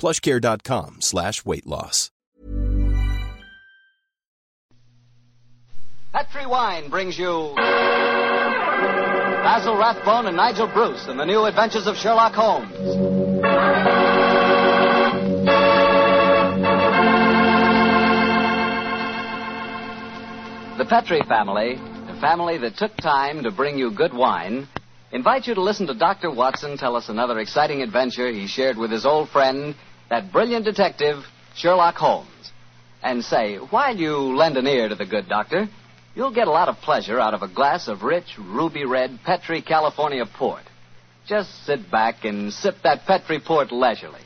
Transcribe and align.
plushcare.com 0.00 0.96
slash 1.00 1.44
weight 1.44 1.66
loss. 1.66 2.10
Petri 6.12 6.46
Wine 6.46 6.90
brings 6.90 7.18
you 7.18 7.52
Basil 9.44 9.76
Rathbone 9.76 10.26
and 10.26 10.36
Nigel 10.36 10.66
Bruce 10.66 11.06
in 11.06 11.16
the 11.16 11.24
new 11.24 11.44
adventures 11.44 11.86
of 11.86 11.96
Sherlock 11.96 12.32
Holmes. 12.32 12.74
The 20.78 20.86
Petri 20.86 21.20
family, 21.28 21.76
the 22.06 22.18
family 22.20 22.58
that 22.58 22.76
took 22.76 22.96
time 22.96 23.42
to 23.44 23.50
bring 23.50 23.78
you 23.78 23.90
good 23.90 24.14
wine, 24.14 24.66
invite 25.12 25.46
you 25.46 25.54
to 25.54 25.62
listen 25.62 25.86
to 25.88 25.94
Dr. 25.94 26.30
Watson 26.30 26.76
tell 26.76 26.96
us 26.96 27.08
another 27.08 27.38
exciting 27.38 27.82
adventure 27.82 28.32
he 28.32 28.46
shared 28.46 28.78
with 28.78 28.90
his 28.90 29.04
old 29.04 29.28
friend, 29.28 29.74
that 30.10 30.32
brilliant 30.32 30.64
detective, 30.64 31.24
Sherlock 31.54 31.94
Holmes. 31.94 32.28
And 33.02 33.24
say, 33.24 33.56
while 33.56 33.96
you 33.96 34.16
lend 34.36 34.58
an 34.58 34.66
ear 34.66 34.88
to 34.88 34.94
the 34.94 35.06
good 35.06 35.28
doctor, 35.28 35.68
you'll 36.14 36.34
get 36.34 36.48
a 36.48 36.50
lot 36.50 36.68
of 36.68 36.76
pleasure 36.76 37.18
out 37.18 37.32
of 37.32 37.42
a 37.42 37.48
glass 37.48 37.88
of 37.88 38.02
rich, 38.02 38.36
ruby 38.38 38.84
red 38.84 39.20
Petri 39.24 39.62
California 39.62 40.26
port. 40.26 40.64
Just 41.26 41.64
sit 41.64 41.90
back 41.90 42.24
and 42.24 42.52
sip 42.52 42.74
that 42.82 43.06
Petri 43.06 43.40
port 43.40 43.72
leisurely. 43.72 44.20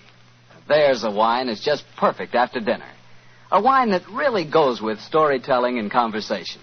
There's 0.67 1.05
a 1.05 1.11
wine 1.11 1.47
that's 1.47 1.65
just 1.65 1.85
perfect 1.97 2.35
after 2.35 2.59
dinner. 2.59 2.91
A 3.53 3.63
wine 3.63 3.91
that 3.91 4.09
really 4.09 4.51
goes 4.51 4.81
with 4.81 5.01
storytelling 5.01 5.79
and 5.79 5.91
conversation. 5.91 6.63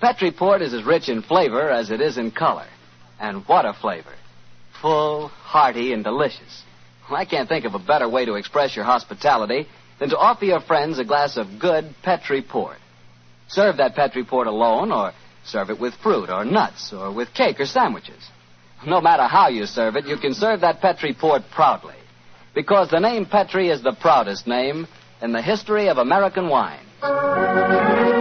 Petri 0.00 0.32
port 0.32 0.60
is 0.60 0.74
as 0.74 0.84
rich 0.84 1.08
in 1.08 1.22
flavor 1.22 1.70
as 1.70 1.90
it 1.90 2.00
is 2.00 2.18
in 2.18 2.32
color. 2.32 2.66
And 3.18 3.46
what 3.46 3.64
a 3.64 3.72
flavor. 3.72 4.12
Full, 4.82 5.28
hearty, 5.28 5.92
and 5.92 6.02
delicious. 6.02 6.64
I 7.10 7.24
can't 7.24 7.48
think 7.48 7.64
of 7.64 7.74
a 7.74 7.78
better 7.78 8.08
way 8.08 8.24
to 8.24 8.34
express 8.34 8.74
your 8.74 8.84
hospitality 8.84 9.66
than 10.00 10.10
to 10.10 10.18
offer 10.18 10.44
your 10.44 10.60
friends 10.60 10.98
a 10.98 11.04
glass 11.04 11.36
of 11.36 11.58
good 11.60 11.94
Petri 12.02 12.42
port. 12.42 12.78
Serve 13.48 13.76
that 13.76 13.94
Petri 13.94 14.24
port 14.24 14.46
alone, 14.46 14.90
or 14.90 15.12
serve 15.44 15.70
it 15.70 15.78
with 15.78 15.94
fruit 16.02 16.30
or 16.30 16.44
nuts, 16.44 16.92
or 16.92 17.12
with 17.12 17.32
cake 17.34 17.60
or 17.60 17.66
sandwiches. 17.66 18.28
No 18.86 19.00
matter 19.00 19.24
how 19.24 19.48
you 19.48 19.66
serve 19.66 19.96
it, 19.96 20.06
you 20.06 20.16
can 20.16 20.34
serve 20.34 20.60
that 20.62 20.80
Petri 20.80 21.14
port 21.14 21.42
proudly. 21.50 21.94
Because 22.54 22.90
the 22.90 23.00
name 23.00 23.26
Petri 23.26 23.68
is 23.68 23.82
the 23.82 23.96
proudest 24.00 24.46
name 24.46 24.86
in 25.20 25.32
the 25.32 25.42
history 25.42 25.88
of 25.88 25.98
American 25.98 26.48
wine. 26.48 28.13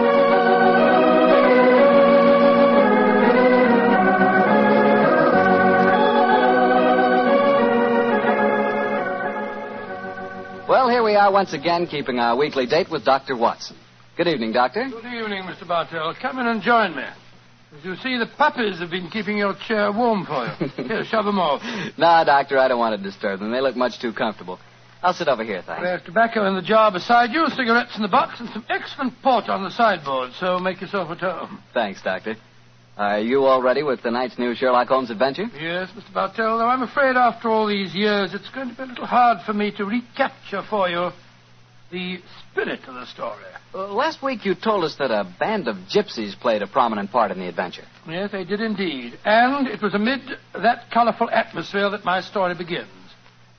Well, 10.67 10.89
here 10.89 11.03
we 11.03 11.15
are 11.15 11.29
once 11.29 11.51
again, 11.51 11.87
keeping 11.87 12.19
our 12.19 12.37
weekly 12.37 12.65
date 12.65 12.89
with 12.89 13.03
Dr. 13.03 13.35
Watson. 13.35 13.75
Good 14.15 14.29
evening, 14.29 14.53
Doctor. 14.53 14.87
Good 14.89 15.05
evening, 15.05 15.43
Mr. 15.43 15.67
Bartell. 15.67 16.15
Come 16.21 16.39
in 16.39 16.47
and 16.47 16.61
join 16.61 16.95
me. 16.95 17.03
As 17.03 17.83
you 17.83 17.95
see, 17.97 18.17
the 18.17 18.29
puppies 18.37 18.79
have 18.79 18.89
been 18.89 19.09
keeping 19.09 19.37
your 19.37 19.55
chair 19.67 19.91
warm 19.91 20.25
for 20.25 20.45
you. 20.45 20.83
Here, 20.87 21.03
shove 21.03 21.25
them 21.25 21.37
off. 21.37 21.61
No, 21.97 22.23
Doctor, 22.25 22.57
I 22.59 22.69
don't 22.69 22.79
want 22.79 22.95
to 22.95 23.03
disturb 23.03 23.41
them. 23.41 23.51
They 23.51 23.59
look 23.59 23.75
much 23.75 23.99
too 23.99 24.13
comfortable. 24.13 24.57
I'll 25.01 25.13
sit 25.13 25.27
over 25.27 25.43
here, 25.43 25.61
thanks. 25.65 25.83
There's 25.83 26.01
tobacco 26.03 26.47
in 26.47 26.55
the 26.55 26.61
jar 26.61 26.89
beside 26.89 27.31
you, 27.31 27.45
cigarettes 27.49 27.97
in 27.97 28.01
the 28.01 28.07
box, 28.07 28.39
and 28.39 28.49
some 28.51 28.65
excellent 28.69 29.21
port 29.21 29.49
on 29.49 29.61
the 29.63 29.69
sideboard, 29.69 30.31
so 30.39 30.59
make 30.59 30.79
yourself 30.79 31.11
at 31.11 31.19
home. 31.19 31.61
Thanks, 31.73 32.01
Doctor. 32.01 32.37
Are 32.95 33.19
you 33.19 33.45
all 33.45 33.59
ready 33.59 33.81
with 33.81 34.03
tonight's 34.03 34.37
new 34.37 34.53
Sherlock 34.53 34.87
Holmes 34.87 35.09
adventure? 35.09 35.45
Yes, 35.59 35.89
Mr. 35.97 36.13
Bartell, 36.13 36.59
though 36.59 36.67
I'm 36.67 36.83
afraid 36.83 37.15
after 37.15 37.49
all 37.49 37.65
these 37.65 37.95
years, 37.95 38.35
it's 38.35 38.49
going 38.49 38.69
to 38.69 38.75
be 38.75 38.83
a 38.83 38.85
little 38.85 39.07
hard 39.07 39.39
for 39.47 39.53
me 39.53 39.71
to 39.77 39.85
recapture 39.85 40.61
for 40.69 40.87
you 40.87 41.09
the 41.91 42.19
spirit 42.51 42.81
of 42.87 42.93
the 42.93 43.07
story. 43.07 43.43
Uh, 43.73 43.87
last 43.93 44.21
week 44.21 44.45
you 44.45 44.53
told 44.53 44.83
us 44.83 44.95
that 44.97 45.09
a 45.09 45.23
band 45.39 45.67
of 45.67 45.75
gypsies 45.91 46.39
played 46.39 46.61
a 46.61 46.67
prominent 46.67 47.11
part 47.11 47.31
in 47.31 47.39
the 47.39 47.47
adventure. 47.47 47.85
Yes, 48.07 48.31
they 48.31 48.43
did 48.43 48.61
indeed. 48.61 49.17
And 49.25 49.67
it 49.67 49.81
was 49.81 49.95
amid 49.95 50.21
that 50.53 50.91
colorful 50.91 51.31
atmosphere 51.31 51.89
that 51.89 52.05
my 52.05 52.21
story 52.21 52.53
begins. 52.53 52.89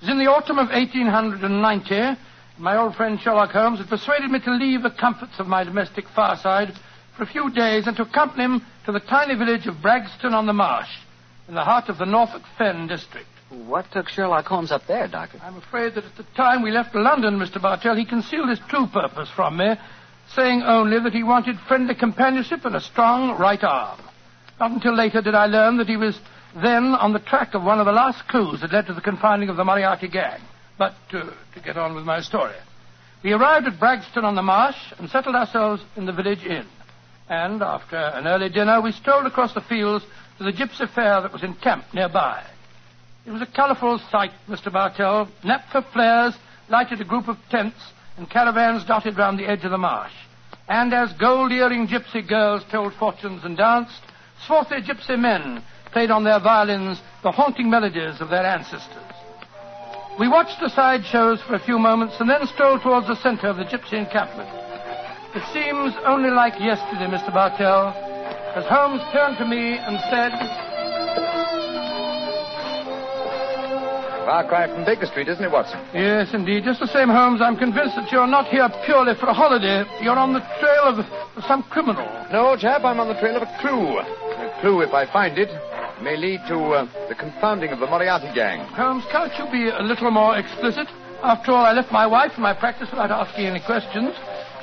It 0.00 0.06
was 0.06 0.10
in 0.10 0.18
the 0.18 0.30
autumn 0.30 0.58
of 0.58 0.68
1890. 0.68 2.20
My 2.58 2.76
old 2.76 2.94
friend 2.94 3.18
Sherlock 3.20 3.50
Holmes 3.50 3.80
had 3.80 3.88
persuaded 3.88 4.30
me 4.30 4.38
to 4.40 4.52
leave 4.52 4.84
the 4.84 4.90
comforts 4.90 5.34
of 5.40 5.48
my 5.48 5.64
domestic 5.64 6.04
fireside 6.14 6.72
for 7.16 7.22
a 7.22 7.26
few 7.26 7.50
days 7.50 7.86
and 7.86 7.96
to 7.96 8.02
accompany 8.02 8.44
him 8.44 8.62
to 8.86 8.92
the 8.92 9.00
tiny 9.00 9.34
village 9.34 9.66
of 9.66 9.76
Bragston 9.76 10.32
on 10.32 10.46
the 10.46 10.52
Marsh, 10.52 10.90
in 11.48 11.54
the 11.54 11.64
heart 11.64 11.88
of 11.88 11.98
the 11.98 12.06
Norfolk 12.06 12.42
Fen 12.58 12.86
district. 12.86 13.28
What 13.50 13.90
took 13.92 14.08
Sherlock 14.08 14.46
Holmes 14.46 14.72
up 14.72 14.86
there, 14.88 15.06
Doctor? 15.06 15.38
I'm 15.42 15.56
afraid 15.56 15.94
that 15.94 16.04
at 16.04 16.16
the 16.16 16.24
time 16.36 16.62
we 16.62 16.70
left 16.70 16.94
London, 16.94 17.38
Mr. 17.38 17.60
Bartell, 17.60 17.94
he 17.94 18.04
concealed 18.04 18.48
his 18.48 18.58
true 18.68 18.86
purpose 18.86 19.28
from 19.30 19.56
me, 19.56 19.74
saying 20.34 20.62
only 20.62 20.98
that 21.00 21.12
he 21.12 21.22
wanted 21.22 21.58
friendly 21.68 21.94
companionship 21.94 22.64
and 22.64 22.74
a 22.74 22.80
strong 22.80 23.38
right 23.38 23.62
arm. 23.62 24.00
Not 24.58 24.72
until 24.72 24.94
later 24.96 25.20
did 25.20 25.34
I 25.34 25.46
learn 25.46 25.76
that 25.76 25.88
he 25.88 25.96
was 25.96 26.18
then 26.54 26.94
on 26.94 27.12
the 27.12 27.18
track 27.18 27.54
of 27.54 27.62
one 27.62 27.80
of 27.80 27.86
the 27.86 27.92
last 27.92 28.26
clues 28.28 28.60
that 28.60 28.72
led 28.72 28.86
to 28.86 28.94
the 28.94 29.00
confining 29.00 29.48
of 29.48 29.56
the 29.56 29.64
Moriarty 29.64 30.08
gang. 30.08 30.40
But 30.78 30.94
uh, 31.12 31.30
to 31.54 31.60
get 31.64 31.76
on 31.76 31.94
with 31.94 32.04
my 32.04 32.20
story. 32.20 32.54
We 33.22 33.32
arrived 33.32 33.66
at 33.66 33.78
Bragston 33.78 34.24
on 34.24 34.34
the 34.34 34.42
Marsh 34.42 34.76
and 34.98 35.08
settled 35.08 35.36
ourselves 35.36 35.82
in 35.96 36.06
the 36.06 36.12
village 36.12 36.44
inn. 36.44 36.66
And 37.28 37.62
after 37.62 37.96
an 37.96 38.26
early 38.26 38.48
dinner, 38.48 38.80
we 38.80 38.92
strolled 38.92 39.26
across 39.26 39.54
the 39.54 39.62
fields 39.62 40.04
to 40.38 40.44
the 40.44 40.52
gypsy 40.52 40.88
fair 40.94 41.22
that 41.22 41.32
was 41.32 41.42
encamped 41.42 41.94
nearby. 41.94 42.44
It 43.26 43.30
was 43.30 43.40
a 43.40 43.46
colourful 43.46 44.00
sight, 44.10 44.32
Mr. 44.48 44.70
Bartell. 44.70 45.28
Naphtha 45.42 45.82
flares 45.92 46.34
lighted 46.68 47.00
a 47.00 47.04
group 47.04 47.28
of 47.28 47.38
tents, 47.50 47.78
and 48.16 48.28
caravans 48.28 48.84
dotted 48.84 49.16
round 49.16 49.38
the 49.38 49.48
edge 49.48 49.64
of 49.64 49.70
the 49.70 49.78
marsh. 49.78 50.12
And 50.68 50.92
as 50.92 51.12
gold-earring 51.14 51.88
gypsy 51.88 52.26
girls 52.26 52.62
told 52.70 52.92
fortunes 52.94 53.44
and 53.44 53.56
danced, 53.56 54.02
swarthy 54.46 54.82
gypsy 54.82 55.18
men 55.18 55.62
played 55.92 56.10
on 56.10 56.24
their 56.24 56.40
violins 56.40 57.00
the 57.22 57.30
haunting 57.30 57.70
melodies 57.70 58.20
of 58.20 58.28
their 58.28 58.44
ancestors. 58.44 59.02
We 60.18 60.28
watched 60.28 60.60
the 60.60 60.68
side 60.68 61.04
shows 61.06 61.40
for 61.42 61.54
a 61.54 61.64
few 61.64 61.78
moments 61.78 62.16
and 62.20 62.28
then 62.28 62.46
strolled 62.46 62.82
towards 62.82 63.06
the 63.06 63.16
center 63.16 63.48
of 63.48 63.56
the 63.56 63.64
gypsy 63.64 63.94
encampment. 63.94 64.63
It 65.34 65.42
seems 65.50 65.90
only 66.06 66.30
like 66.30 66.54
yesterday, 66.62 67.10
Mr. 67.10 67.34
Bartell, 67.34 67.90
as 68.54 68.62
Holmes 68.70 69.02
turned 69.10 69.36
to 69.38 69.44
me 69.44 69.74
and 69.74 69.98
said, 70.06 70.30
Far 74.22 74.46
cry 74.46 74.70
from 74.70 74.86
Baker 74.86 75.06
Street, 75.06 75.26
isn't 75.26 75.42
it, 75.42 75.50
Watson? 75.50 75.82
Yes, 75.92 76.30
indeed. 76.32 76.62
Just 76.62 76.78
the 76.78 76.86
same, 76.86 77.08
Holmes, 77.08 77.42
I'm 77.42 77.58
convinced 77.58 77.96
that 77.96 78.12
you're 78.12 78.30
not 78.30 78.46
here 78.46 78.70
purely 78.86 79.18
for 79.18 79.26
a 79.26 79.34
holiday. 79.34 79.82
You're 80.00 80.16
on 80.16 80.34
the 80.34 80.40
trail 80.62 80.86
of 80.86 81.02
some 81.50 81.64
criminal. 81.64 82.06
No, 82.30 82.56
chap, 82.56 82.84
I'm 82.84 83.00
on 83.00 83.08
the 83.08 83.18
trail 83.18 83.34
of 83.34 83.42
a 83.42 83.50
clue. 83.58 83.98
A 83.98 84.06
clue, 84.62 84.82
if 84.82 84.94
I 84.94 85.04
find 85.12 85.36
it, 85.36 85.50
may 86.00 86.16
lead 86.16 86.46
to 86.46 86.56
uh, 86.78 87.08
the 87.08 87.14
confounding 87.16 87.70
of 87.70 87.80
the 87.80 87.86
Moriarty 87.86 88.30
gang. 88.34 88.60
Holmes, 88.70 89.02
can't 89.10 89.34
you 89.34 89.50
be 89.50 89.66
a 89.66 89.82
little 89.82 90.12
more 90.12 90.38
explicit? 90.38 90.86
After 91.24 91.50
all, 91.50 91.66
I 91.66 91.72
left 91.72 91.90
my 91.90 92.06
wife 92.06 92.30
and 92.34 92.42
my 92.42 92.54
practice 92.54 92.88
without 92.90 93.10
asking 93.10 93.46
any 93.46 93.60
questions. 93.66 94.14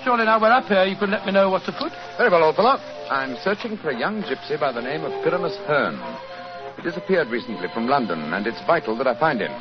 Surely 0.03 0.25
now 0.25 0.41
we're 0.41 0.49
up 0.51 0.65
here, 0.65 0.83
you 0.85 0.95
can 0.95 1.11
let 1.11 1.27
me 1.27 1.31
know 1.31 1.51
what's 1.51 1.67
afoot. 1.67 1.91
Very 2.17 2.31
well, 2.31 2.43
old 2.43 2.55
fellow. 2.55 2.77
I'm 3.11 3.37
searching 3.43 3.77
for 3.77 3.91
a 3.91 3.99
young 3.99 4.23
gypsy 4.23 4.59
by 4.59 4.71
the 4.71 4.81
name 4.81 5.03
of 5.03 5.11
Pyramus 5.23 5.55
Hearn. 5.67 6.01
He 6.75 6.81
disappeared 6.81 7.27
recently 7.27 7.67
from 7.71 7.87
London, 7.87 8.33
and 8.33 8.47
it's 8.47 8.65
vital 8.65 8.97
that 8.97 9.05
I 9.05 9.19
find 9.19 9.39
him. 9.41 9.51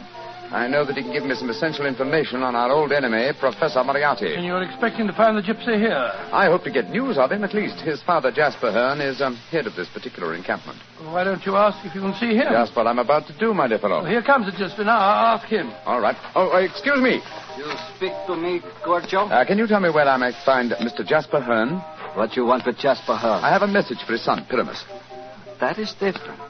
I 0.53 0.67
know 0.67 0.85
that 0.85 0.97
he 0.97 1.03
can 1.03 1.13
give 1.13 1.23
me 1.23 1.35
some 1.37 1.49
essential 1.49 1.87
information 1.87 2.43
on 2.43 2.57
our 2.57 2.73
old 2.73 2.91
enemy, 2.91 3.31
Professor 3.39 3.85
Moriarty. 3.85 4.35
And 4.35 4.45
you're 4.45 4.63
expecting 4.63 5.07
to 5.07 5.13
find 5.13 5.39
the 5.39 5.43
gypsy 5.43 5.79
here? 5.79 6.11
I 6.33 6.47
hope 6.47 6.65
to 6.65 6.73
get 6.73 6.91
news 6.91 7.19
of 7.19 7.31
him, 7.31 7.45
at 7.45 7.55
least. 7.55 7.81
His 7.81 8.03
father, 8.03 8.33
Jasper 8.33 8.73
Hearn, 8.73 9.01
is 9.01 9.23
um, 9.23 9.37
head 9.53 9.69
of 9.69 9.77
this 9.77 9.89
particular 9.89 10.35
encampment. 10.35 10.81
Well, 11.01 11.15
why 11.15 11.23
don't 11.23 11.47
you 11.47 11.55
ask 11.55 11.79
if 11.87 11.95
you 11.95 12.01
can 12.01 12.15
see 12.15 12.35
him? 12.35 12.51
Just 12.51 12.75
what 12.75 12.89
I'm 12.89 12.99
about 12.99 13.29
to 13.29 13.39
do, 13.39 13.55
my 13.55 13.69
dear 13.69 13.79
fellow. 13.79 14.03
Well, 14.03 14.11
here 14.11 14.23
comes 14.23 14.47
the 14.47 14.53
gypsy 14.53 14.85
now. 14.85 14.99
I'll 14.99 15.39
ask 15.39 15.47
him. 15.47 15.71
All 15.87 16.01
right. 16.01 16.17
Oh, 16.35 16.51
uh, 16.51 16.59
excuse 16.59 17.01
me. 17.01 17.23
You 17.57 17.71
speak 17.95 18.13
to 18.27 18.35
me, 18.35 18.61
Gorgio? 18.85 19.31
Uh, 19.31 19.45
can 19.45 19.57
you 19.57 19.69
tell 19.69 19.81
me 19.81 19.91
where 19.91 20.09
I 20.09 20.17
may 20.17 20.33
find 20.45 20.73
Mr. 20.73 21.07
Jasper 21.07 21.41
Hearn? 21.41 21.79
What 22.19 22.35
you 22.35 22.45
want 22.45 22.67
with 22.67 22.77
Jasper 22.77 23.15
Hearn? 23.15 23.45
I 23.45 23.53
have 23.53 23.63
a 23.63 23.69
message 23.69 23.99
for 24.05 24.13
his 24.15 24.25
son, 24.25 24.45
Pyramus. 24.51 24.83
That 25.61 25.79
is 25.79 25.93
different. 25.93 26.41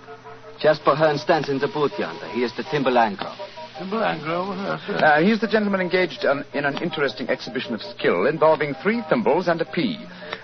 Jasper 0.58 0.94
Hearn 0.94 1.18
stands 1.18 1.48
in 1.50 1.58
the 1.58 1.68
booth 1.68 1.98
yonder. 1.98 2.28
He 2.28 2.44
is 2.44 2.56
the 2.56 2.62
Timbalangro. 2.62 3.28
Timbalangro? 3.28 3.49
Yes, 3.80 4.80
sir. 4.86 4.96
Uh, 5.02 5.22
he's 5.22 5.40
the 5.40 5.48
gentleman 5.48 5.80
engaged 5.80 6.24
um, 6.24 6.44
in 6.52 6.64
an 6.64 6.82
interesting 6.82 7.28
exhibition 7.30 7.72
of 7.74 7.80
skill 7.80 8.26
involving 8.26 8.74
three 8.82 9.02
thimbles 9.08 9.48
and 9.48 9.60
a 9.60 9.64
pea. 9.64 9.96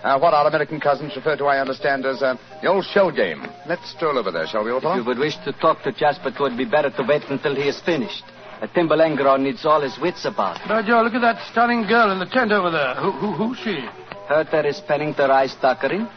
Uh, 0.03 0.19
what 0.19 0.33
our 0.33 0.47
American 0.47 0.81
cousins 0.81 1.13
refer 1.17 1.37
to, 1.37 1.45
I 1.45 1.59
understand, 1.61 2.07
as 2.07 2.23
uh, 2.23 2.37
the 2.63 2.69
old 2.69 2.85
shell 2.87 3.11
game. 3.11 3.45
Let's 3.69 3.91
stroll 3.91 4.19
over 4.19 4.31
there, 4.31 4.47
shall 4.47 4.65
we, 4.65 4.71
old 4.71 4.83
If 4.83 4.85
fellow? 4.85 4.97
you 4.97 5.05
would 5.05 5.19
wish 5.19 5.37
to 5.45 5.53
talk 5.53 5.83
to 5.83 5.93
Jasper, 5.93 6.29
it 6.29 6.41
would 6.41 6.57
be 6.57 6.65
better 6.65 6.91
to 6.91 7.03
wait 7.07 7.23
until 7.29 7.55
he 7.55 7.69
is 7.69 7.81
finished. 7.83 8.25
A 8.63 8.69
Timbalangro 8.69 9.39
needs 9.39 9.67
all 9.67 9.83
his 9.83 9.99
wits 10.01 10.25
about 10.25 10.59
him. 10.59 10.69
Now, 10.69 10.81
Joe, 10.81 11.03
look 11.03 11.13
at 11.15 11.21
that 11.21 11.47
stunning 11.53 11.87
girl 11.87 12.11
in 12.13 12.19
the 12.19 12.27
tent 12.27 12.53
over 12.53 12.71
there. 12.71 12.95
Who, 12.95 13.13
who, 13.13 13.33
who's 13.33 13.59
she? 13.59 13.85
Her 14.29 14.49
there 14.51 14.67
is 14.67 14.81
penning 14.89 15.15
the 15.17 15.29
rice 15.29 15.55
tuckering. 15.61 16.09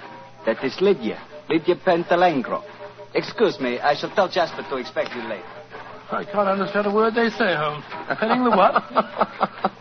That 0.45 0.63
is 0.63 0.79
Lydia. 0.79 1.21
Lydia 1.49 1.75
Petulengro. 1.75 2.63
Excuse 3.13 3.59
me, 3.59 3.79
I 3.79 3.95
shall 3.95 4.13
tell 4.15 4.29
Jasper 4.29 4.63
to 4.69 4.77
expect 4.77 5.13
you 5.15 5.21
later. 5.23 5.58
I 6.11 6.25
can't 6.25 6.47
understand 6.47 6.87
a 6.87 6.91
word 6.91 7.13
they 7.13 7.29
say, 7.29 7.53
Holmes. 7.55 7.85
Penning 8.19 8.43
the 8.43 8.49
what? 8.49 8.73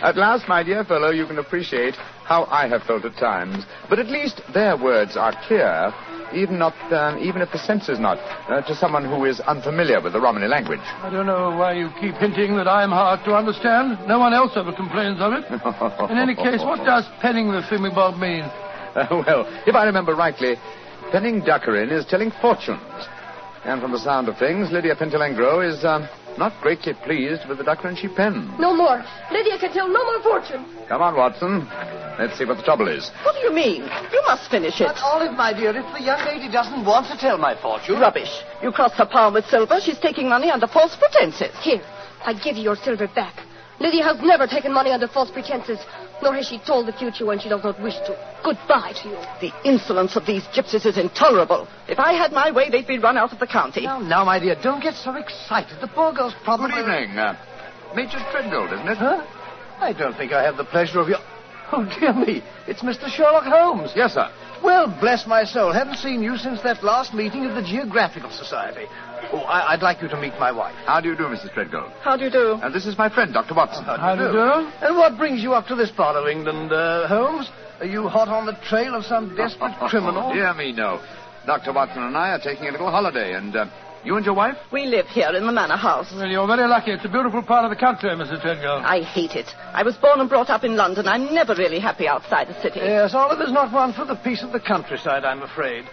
At 0.00 0.16
last, 0.16 0.48
my 0.48 0.62
dear 0.62 0.84
fellow, 0.84 1.10
you 1.10 1.26
can 1.26 1.38
appreciate 1.38 1.94
how 2.24 2.44
I 2.44 2.68
have 2.68 2.84
felt 2.84 3.04
at 3.04 3.16
times. 3.16 3.66
But 3.90 3.98
at 3.98 4.06
least 4.06 4.40
their 4.54 4.76
words 4.76 5.16
are 5.16 5.34
clear, 5.48 5.92
even 6.32 6.56
not, 6.56 6.72
um, 6.92 7.18
even 7.18 7.42
if 7.42 7.50
the 7.50 7.58
sense 7.58 7.88
is 7.88 7.98
not, 7.98 8.16
uh, 8.48 8.62
to 8.62 8.76
someone 8.76 9.04
who 9.04 9.24
is 9.24 9.40
unfamiliar 9.40 10.00
with 10.00 10.12
the 10.12 10.20
Romany 10.20 10.46
language. 10.46 10.80
I 11.02 11.10
don't 11.10 11.26
know 11.26 11.50
why 11.50 11.74
you 11.74 11.90
keep 12.00 12.14
hinting 12.14 12.56
that 12.56 12.68
I'm 12.68 12.90
hard 12.90 13.24
to 13.24 13.34
understand. 13.34 13.98
No 14.06 14.20
one 14.20 14.32
else 14.32 14.52
ever 14.54 14.72
complains 14.72 15.18
of 15.20 15.32
it. 15.32 15.44
In 16.10 16.16
any 16.16 16.36
case, 16.36 16.62
what 16.62 16.84
does 16.86 17.04
penning 17.20 17.50
the 17.50 17.62
thingamabob 17.62 18.20
mean? 18.20 18.44
Uh, 18.94 19.06
well, 19.26 19.44
if 19.66 19.74
I 19.74 19.84
remember 19.84 20.14
rightly, 20.14 20.54
penning 21.10 21.42
duckerin 21.42 21.90
is 21.90 22.06
telling 22.06 22.30
fortunes. 22.40 23.08
And 23.68 23.82
from 23.82 23.92
the 23.92 23.98
sound 23.98 24.30
of 24.30 24.38
things, 24.38 24.72
Lydia 24.72 24.96
Petulengro 24.96 25.60
is 25.60 25.84
um, 25.84 26.08
not 26.38 26.58
greatly 26.62 26.94
pleased 27.04 27.46
with 27.46 27.58
the 27.58 27.64
duckerin 27.64 27.98
she 27.98 28.08
pens. 28.08 28.48
No 28.58 28.74
more. 28.74 29.04
Lydia 29.30 29.58
can 29.58 29.74
tell 29.74 29.86
no 29.86 30.02
more 30.04 30.22
fortune. 30.22 30.64
Come 30.88 31.02
on, 31.02 31.14
Watson. 31.14 31.68
Let's 32.18 32.38
see 32.38 32.46
what 32.46 32.56
the 32.56 32.62
trouble 32.62 32.88
is. 32.88 33.10
What 33.24 33.34
do 33.34 33.40
you 33.40 33.52
mean? 33.52 33.82
You 34.10 34.22
must 34.26 34.50
finish 34.50 34.80
it. 34.80 34.86
But, 34.86 34.96
Olive, 35.02 35.36
my 35.36 35.52
dear, 35.52 35.76
if 35.76 35.84
the 35.92 36.02
young 36.02 36.24
lady 36.24 36.50
doesn't 36.50 36.82
want 36.86 37.12
to 37.12 37.18
tell 37.18 37.36
my 37.36 37.60
fortune... 37.60 38.00
Rubbish. 38.00 38.40
You 38.62 38.72
crossed 38.72 38.94
her 38.94 39.04
palm 39.04 39.34
with 39.34 39.44
silver. 39.44 39.78
She's 39.82 39.98
taking 39.98 40.30
money 40.30 40.50
under 40.50 40.66
false 40.66 40.96
pretenses. 40.96 41.54
Here, 41.60 41.82
I 42.24 42.32
give 42.32 42.56
you 42.56 42.62
your 42.62 42.76
silver 42.76 43.06
back. 43.14 43.36
Lydia 43.80 44.02
has 44.02 44.16
never 44.22 44.46
taken 44.46 44.72
money 44.72 44.92
under 44.92 45.08
false 45.08 45.30
pretenses, 45.30 45.78
nor 46.22 46.34
has 46.34 46.46
she 46.48 46.58
told 46.58 46.86
the 46.86 46.92
future 46.92 47.24
when 47.26 47.38
she 47.38 47.48
does 47.48 47.62
not 47.62 47.80
wish 47.80 47.94
to. 47.94 48.16
Goodbye 48.44 48.92
to 49.02 49.08
you. 49.08 49.18
The 49.40 49.52
insolence 49.64 50.16
of 50.16 50.26
these 50.26 50.44
gypsies 50.54 50.86
is 50.86 50.98
intolerable. 50.98 51.68
If 51.88 51.98
I 51.98 52.12
had 52.12 52.32
my 52.32 52.50
way, 52.50 52.70
they'd 52.70 52.86
be 52.86 52.98
run 52.98 53.16
out 53.16 53.32
of 53.32 53.38
the 53.38 53.46
county. 53.46 53.82
Now, 53.82 54.00
now, 54.00 54.24
my 54.24 54.38
dear, 54.38 54.56
don't 54.62 54.82
get 54.82 54.94
so 54.94 55.14
excited. 55.14 55.80
The 55.80 55.88
poor 55.88 56.12
girl's 56.12 56.34
problem... 56.44 56.70
Good 56.70 56.80
evening. 56.80 57.18
Uh, 57.18 57.36
Major 57.94 58.18
Treadgold, 58.32 58.72
isn't 58.72 58.88
it? 58.88 58.98
Huh? 58.98 59.24
I 59.80 59.92
don't 59.92 60.16
think 60.16 60.32
I 60.32 60.42
have 60.42 60.56
the 60.56 60.64
pleasure 60.64 61.00
of 61.00 61.08
your... 61.08 61.18
Oh, 61.70 61.84
dear 62.00 62.14
me. 62.14 62.42
It's 62.66 62.80
Mr. 62.80 63.08
Sherlock 63.08 63.44
Holmes. 63.44 63.92
Yes, 63.94 64.14
sir. 64.14 64.30
Well, 64.62 64.88
bless 65.00 65.26
my 65.26 65.44
soul. 65.44 65.72
Haven't 65.72 65.96
seen 65.96 66.22
you 66.22 66.36
since 66.36 66.62
that 66.62 66.82
last 66.82 67.14
meeting 67.14 67.44
of 67.44 67.54
the 67.54 67.62
Geographical 67.62 68.30
Society. 68.30 68.86
Oh, 69.32 69.38
I, 69.38 69.74
would 69.74 69.82
like 69.82 70.00
you 70.02 70.08
to 70.08 70.20
meet 70.20 70.32
my 70.38 70.52
wife. 70.52 70.74
How 70.86 71.00
do 71.00 71.08
you 71.08 71.16
do, 71.16 71.24
Mrs. 71.24 71.52
Treadgold? 71.52 71.92
How 72.00 72.16
do 72.16 72.24
you 72.24 72.30
do? 72.30 72.52
Uh, 72.52 72.70
this 72.70 72.86
is 72.86 72.96
my 72.96 73.08
friend, 73.08 73.32
Dr. 73.32 73.54
Watson. 73.54 73.84
How 73.84 74.16
do 74.16 74.24
you 74.24 74.32
do? 74.32 74.86
And 74.86 74.96
what 74.96 75.16
brings 75.18 75.42
you 75.42 75.52
up 75.54 75.66
to 75.68 75.74
this 75.74 75.90
part 75.90 76.16
of 76.16 76.26
England, 76.28 76.72
uh, 76.72 77.06
Holmes? 77.08 77.50
Are 77.80 77.86
you 77.86 78.08
hot 78.08 78.28
on 78.28 78.46
the 78.46 78.56
trail 78.68 78.94
of 78.94 79.04
some 79.04 79.36
desperate 79.36 79.74
criminal? 79.88 80.32
Dear 80.32 80.54
me, 80.54 80.72
no. 80.72 81.00
Dr. 81.46 81.72
Watson 81.72 82.02
and 82.02 82.16
I 82.16 82.30
are 82.30 82.40
taking 82.40 82.68
a 82.68 82.72
little 82.72 82.90
holiday, 82.90 83.34
and 83.34 83.54
uh, 83.54 83.66
you 84.04 84.16
and 84.16 84.24
your 84.24 84.34
wife? 84.34 84.56
We 84.72 84.86
live 84.86 85.06
here 85.06 85.30
in 85.34 85.46
the 85.46 85.52
manor 85.52 85.76
house. 85.76 86.12
Well, 86.12 86.26
you're 86.26 86.46
very 86.46 86.68
lucky. 86.68 86.92
It's 86.92 87.04
a 87.04 87.08
beautiful 87.08 87.42
part 87.42 87.64
of 87.64 87.70
the 87.70 87.76
country, 87.76 88.10
Mrs. 88.10 88.42
Treadgold. 88.42 88.84
I 88.84 89.02
hate 89.02 89.32
it. 89.32 89.50
I 89.72 89.82
was 89.82 89.96
born 89.96 90.20
and 90.20 90.28
brought 90.28 90.50
up 90.50 90.64
in 90.64 90.76
London. 90.76 91.06
I'm 91.08 91.32
never 91.34 91.54
really 91.54 91.78
happy 91.78 92.06
outside 92.08 92.48
the 92.48 92.60
city. 92.62 92.80
Yes, 92.80 93.14
Oliver's 93.14 93.52
not 93.52 93.72
one 93.72 93.92
for 93.92 94.04
the 94.04 94.16
peace 94.16 94.42
of 94.42 94.52
the 94.52 94.60
countryside, 94.60 95.24
I'm 95.24 95.42
afraid. 95.42 95.84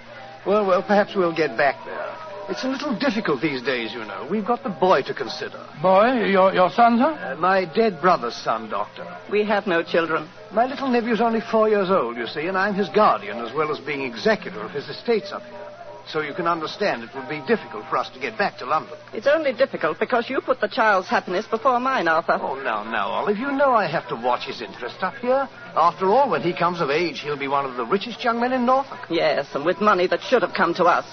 Well, 0.46 0.66
well, 0.66 0.84
perhaps 0.84 1.16
we'll 1.16 1.36
get 1.36 1.58
back 1.58 1.84
there. 1.86 2.25
It's 2.48 2.64
a 2.64 2.68
little 2.68 2.96
difficult 2.98 3.42
these 3.42 3.64
days, 3.64 3.92
you 3.92 4.06
know. 4.06 4.28
We've 4.30 4.46
got 4.46 4.62
the 4.62 4.70
boy 4.70 5.02
to 5.04 5.16
consider. 5.16 5.66
Boy? 5.82 6.26
Your, 6.26 6.54
your 6.54 6.70
son, 6.70 7.00
sir? 7.00 7.12
Uh, 7.12 7.36
my 7.38 7.66
dead 7.66 8.00
brother's 8.00 8.36
son, 8.36 8.70
Doctor. 8.70 9.06
We 9.32 9.44
have 9.46 9.66
no 9.66 9.82
children. 9.82 10.30
My 10.52 10.68
little 10.68 10.88
nephew's 10.88 11.22
only 11.22 11.42
four 11.42 11.70
years 11.70 11.90
old, 11.90 12.18
you 12.18 12.28
see, 12.28 12.46
and 12.46 12.56
I'm 12.56 12.76
his 12.76 12.88
guardian 12.90 13.40
as 13.40 13.52
well 13.56 13.72
as 13.72 13.80
being 13.80 14.02
executor 14.02 14.62
of 14.62 14.72
his 14.72 14.88
estates 14.88 15.32
up 15.32 15.42
here. 15.44 15.60
So 16.08 16.22
you 16.22 16.36
can 16.36 16.46
understand 16.46 17.04
it 17.04 17.10
would 17.16 17.28
be 17.28 17.42
difficult 17.48 17.86
for 17.90 17.98
us 17.98 18.12
to 18.12 18.20
get 18.20 18.38
back 18.38 18.60
to 18.60 18.66
London. 18.66 18.96
It's 19.12 19.26
only 19.26 19.54
difficult 19.54 19.98
because 19.98 20.30
you 20.30 20.40
put 20.40 20.62
the 20.62 20.68
child's 20.68 21.08
happiness 21.08 21.48
before 21.48 21.80
mine, 21.80 22.08
Arthur. 22.08 22.38
Oh, 22.40 22.62
now, 22.62 22.84
now, 22.84 23.08
Olive, 23.08 23.40
you 23.40 23.52
know 23.52 23.74
I 23.74 23.88
have 23.88 24.08
to 24.10 24.16
watch 24.16 24.46
his 24.46 24.62
interest 24.62 24.98
up 25.02 25.16
here. 25.16 25.50
After 25.76 26.06
all, 26.12 26.30
when 26.30 26.44
he 26.44 26.54
comes 26.54 26.80
of 26.80 26.92
age, 26.92 27.22
he'll 27.22 27.40
be 27.40 27.48
one 27.48 27.66
of 27.66 27.76
the 27.76 27.86
richest 27.86 28.24
young 28.24 28.40
men 28.40 28.54
in 28.54 28.68
Norfolk. 28.68 29.00
Yes, 29.10 29.48
and 29.56 29.66
with 29.66 29.82
money 29.82 30.06
that 30.06 30.22
should 30.22 30.44
have 30.44 30.54
come 30.54 30.76
to 30.76 30.84
us. 30.84 31.06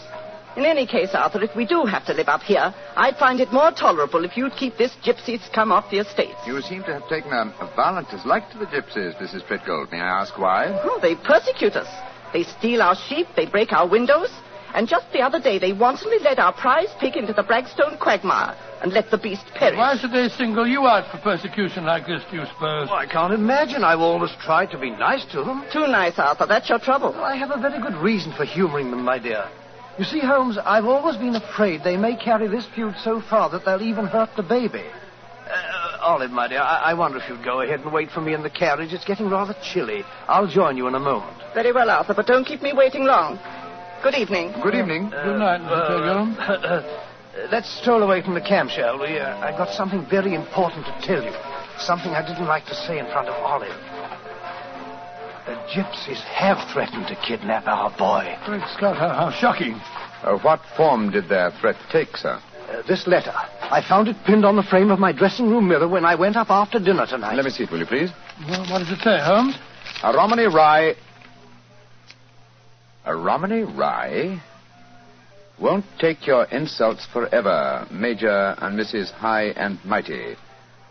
In 0.57 0.67
any 0.67 0.87
case, 0.87 1.11
Arthur, 1.15 1.43
if 1.43 1.57
we 1.57 1.65
do 1.65 1.85
have 1.85 2.05
to 2.07 2.13
live 2.13 2.29
up 2.29 2.43
here, 2.43 2.75
I'd 2.95 3.17
find 3.17 3.41
it 3.41 3.53
more 3.53 3.71
tolerable 3.71 4.25
if 4.25 4.37
you'd 4.37 4.53
keep 4.55 4.77
this 4.77 4.93
gypsy 5.03 5.43
scum 5.47 5.73
off 5.73 5.91
the 5.91 5.99
estate. 5.99 6.35
You 6.47 6.61
seem 6.61 6.83
to 6.85 6.93
have 6.93 7.09
taken 7.09 7.33
a, 7.33 7.55
a 7.61 7.73
violent 7.75 8.11
dislike 8.11 8.51
to 8.53 8.59
the 8.59 8.67
gypsies, 8.67 9.17
Mrs. 9.17 9.47
Treadgold. 9.47 9.91
May 9.91 10.01
I 10.01 10.21
ask 10.21 10.37
why? 10.39 10.67
Oh, 10.85 10.99
they 11.01 11.15
persecute 11.15 11.75
us. 11.75 11.89
They 12.35 12.43
steal 12.43 12.83
our 12.83 12.95
sheep, 12.95 13.29
they 13.35 13.47
break 13.47 13.73
our 13.73 13.89
windows, 13.89 14.31
and 14.75 14.87
just 14.89 15.11
the 15.13 15.21
other 15.21 15.41
day 15.41 15.59
they 15.59 15.73
wantonly 15.73 16.19
led 16.19 16.39
our 16.39 16.53
prize 16.53 16.89
pig 17.01 17.17
into 17.17 17.33
the 17.33 17.43
Bragstone 17.43 17.99
quagmire 17.99 18.55
and 18.83 18.93
let 18.93 19.11
the 19.11 19.19
beast 19.19 19.47
perish. 19.55 19.77
Why 19.79 19.97
should 19.97 20.13
they 20.13 20.29
single 20.29 20.67
you 20.67 20.87
out 20.87 21.11
for 21.11 21.19
persecution 21.19 21.85
like 21.85 22.07
this, 22.07 22.23
do 22.31 22.37
you 22.37 22.45
suppose? 22.47 22.89
Well, 22.89 22.99
I 22.99 23.07
can't 23.07 23.33
imagine. 23.33 23.85
I've 23.85 24.01
always 24.01 24.33
tried 24.45 24.71
to 24.73 24.79
be 24.79 24.91
nice 24.91 25.25
to 25.33 25.45
them. 25.45 25.65
Too 25.73 25.87
nice, 25.87 26.19
Arthur. 26.19 26.47
That's 26.47 26.69
your 26.69 26.79
trouble. 26.79 27.13
Well, 27.13 27.25
I 27.25 27.37
have 27.37 27.51
a 27.51 27.61
very 27.61 27.81
good 27.81 27.95
reason 27.97 28.33
for 28.33 28.45
humoring 28.45 28.91
them, 28.91 29.03
my 29.03 29.19
dear. 29.19 29.49
You 29.99 30.05
see, 30.05 30.21
Holmes, 30.21 30.57
I've 30.65 30.87
always 30.87 31.17
been 31.19 31.35
afraid 31.35 31.85
they 31.85 31.99
may 31.99 32.17
carry 32.17 32.49
this 32.49 32.67
feud 32.75 32.95
so 33.05 33.21
far 33.21 33.51
that 33.51 33.65
they'll 33.65 33.83
even 33.83 34.07
hurt 34.07 34.31
the 34.37 34.43
baby. 34.43 34.85
Uh, 35.47 35.99
Olive, 36.01 36.31
my 36.31 36.49
dear, 36.49 36.61
I-, 36.61 36.93
I 36.93 36.95
wonder 36.95 37.19
if 37.19 37.29
you'd 37.29 37.45
go 37.45 37.61
ahead 37.61 37.81
and 37.81 37.93
wait 37.93 38.11
for 38.11 38.23
me 38.23 38.33
in 38.33 38.43
the 38.43 38.51
carriage. 38.51 38.93
It's 38.95 39.05
getting 39.05 39.29
rather 39.29 39.55
chilly. 39.63 40.03
I'll 40.29 40.47
join 40.47 40.79
you 40.79 40.87
in 40.89 40.95
a 40.95 41.01
moment. 41.01 41.37
Very 41.53 41.73
well, 41.73 41.91
Arthur, 41.91 42.15
but 42.15 42.27
don't 42.27 42.45
keep 42.45 42.63
me 42.63 42.73
waiting 42.73 43.05
long. 43.05 43.39
Good 44.03 44.15
evening. 44.15 44.53
Good 44.63 44.75
evening. 44.75 45.11
Good 45.11 45.39
night, 45.39 45.61
Mr. 45.61 45.89
Treadgold. 45.89 46.39
Uh, 46.49 47.49
let's 47.53 47.71
stroll 47.81 48.03
away 48.03 48.23
from 48.23 48.35
the 48.35 48.41
camp, 48.41 48.71
shall 48.71 48.99
we? 48.99 49.19
Uh, 49.19 49.37
I've 49.39 49.59
got 49.59 49.75
something 49.75 50.07
very 50.09 50.35
important 50.35 50.87
to 50.87 50.93
tell 51.03 51.23
you. 51.23 51.33
Something 51.79 52.13
I 52.13 52.27
didn't 52.27 52.47
like 52.47 52.65
to 52.67 52.75
say 52.75 52.99
in 52.99 53.07
front 53.07 53.29
of 53.29 53.35
Olive. 53.35 53.71
The 55.47 55.55
gypsies 55.75 56.21
have 56.23 56.59
threatened 56.73 57.09
to 57.09 57.17
kidnap 57.17 57.67
our 57.67 57.91
boy. 57.97 58.37
Great 58.47 58.63
Scott, 58.77 58.97
how, 58.97 59.09
how 59.09 59.31
shocking. 59.31 59.75
Uh, 60.23 60.39
what 60.39 60.61
form 60.77 61.11
did 61.11 61.29
their 61.29 61.51
threat 61.61 61.77
take, 61.91 62.17
sir? 62.17 62.41
Uh, 62.71 62.83
this 62.87 63.07
letter. 63.07 63.33
I 63.35 63.85
found 63.87 64.07
it 64.09 64.17
pinned 64.25 64.45
on 64.45 64.57
the 64.57 64.63
frame 64.63 64.91
of 64.91 64.99
my 64.99 65.13
dressing 65.13 65.49
room 65.49 65.69
mirror 65.69 65.89
when 65.89 66.05
I 66.05 66.15
went 66.15 66.37
up 66.37 66.51
after 66.51 66.79
dinner 66.79 67.07
tonight. 67.07 67.35
Let 67.35 67.45
me 67.45 67.51
see 67.51 67.65
it, 67.65 67.71
will 67.71 67.81
you, 67.81 67.87
please? 67.87 68.11
Well, 68.49 68.61
what 68.71 68.79
does 68.79 68.93
it 68.93 69.01
say, 69.01 69.19
Holmes? 69.21 69.57
A 70.05 70.15
Romany 70.15 70.45
Rye. 70.45 70.95
A 73.05 73.17
Romany 73.17 73.63
Rye? 73.63 74.41
won't 75.63 75.85
take 76.01 76.27
your 76.27 76.45
insults 76.47 77.07
forever, 77.07 77.87
Major 77.91 78.55
and 78.59 78.79
Mrs. 78.79 79.11
High 79.13 79.47
and 79.57 79.79
Mighty. 79.85 80.35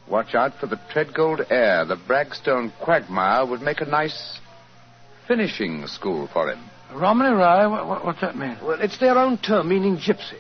Watch 0.10 0.36
out 0.36 0.54
for 0.60 0.68
the 0.68 0.80
Treadgold 0.94 1.50
heir. 1.50 1.86
The 1.86 1.96
Bragstone 1.96 2.74
quagmire 2.82 3.46
would 3.46 3.62
make 3.62 3.82
a 3.82 3.86
nice 3.86 4.40
finishing 5.28 5.88
school 5.88 6.28
for 6.34 6.52
him. 6.52 6.60
Romany 6.94 7.30
Rye? 7.30 7.68
What, 7.68 7.88
what, 7.88 8.06
what's 8.06 8.22
that 8.22 8.36
mean? 8.36 8.58
Well, 8.62 8.82
it's 8.82 8.98
their 8.98 9.18
own 9.18 9.38
term 9.38 9.70
meaning 9.70 9.98
gypsy. 9.98 10.40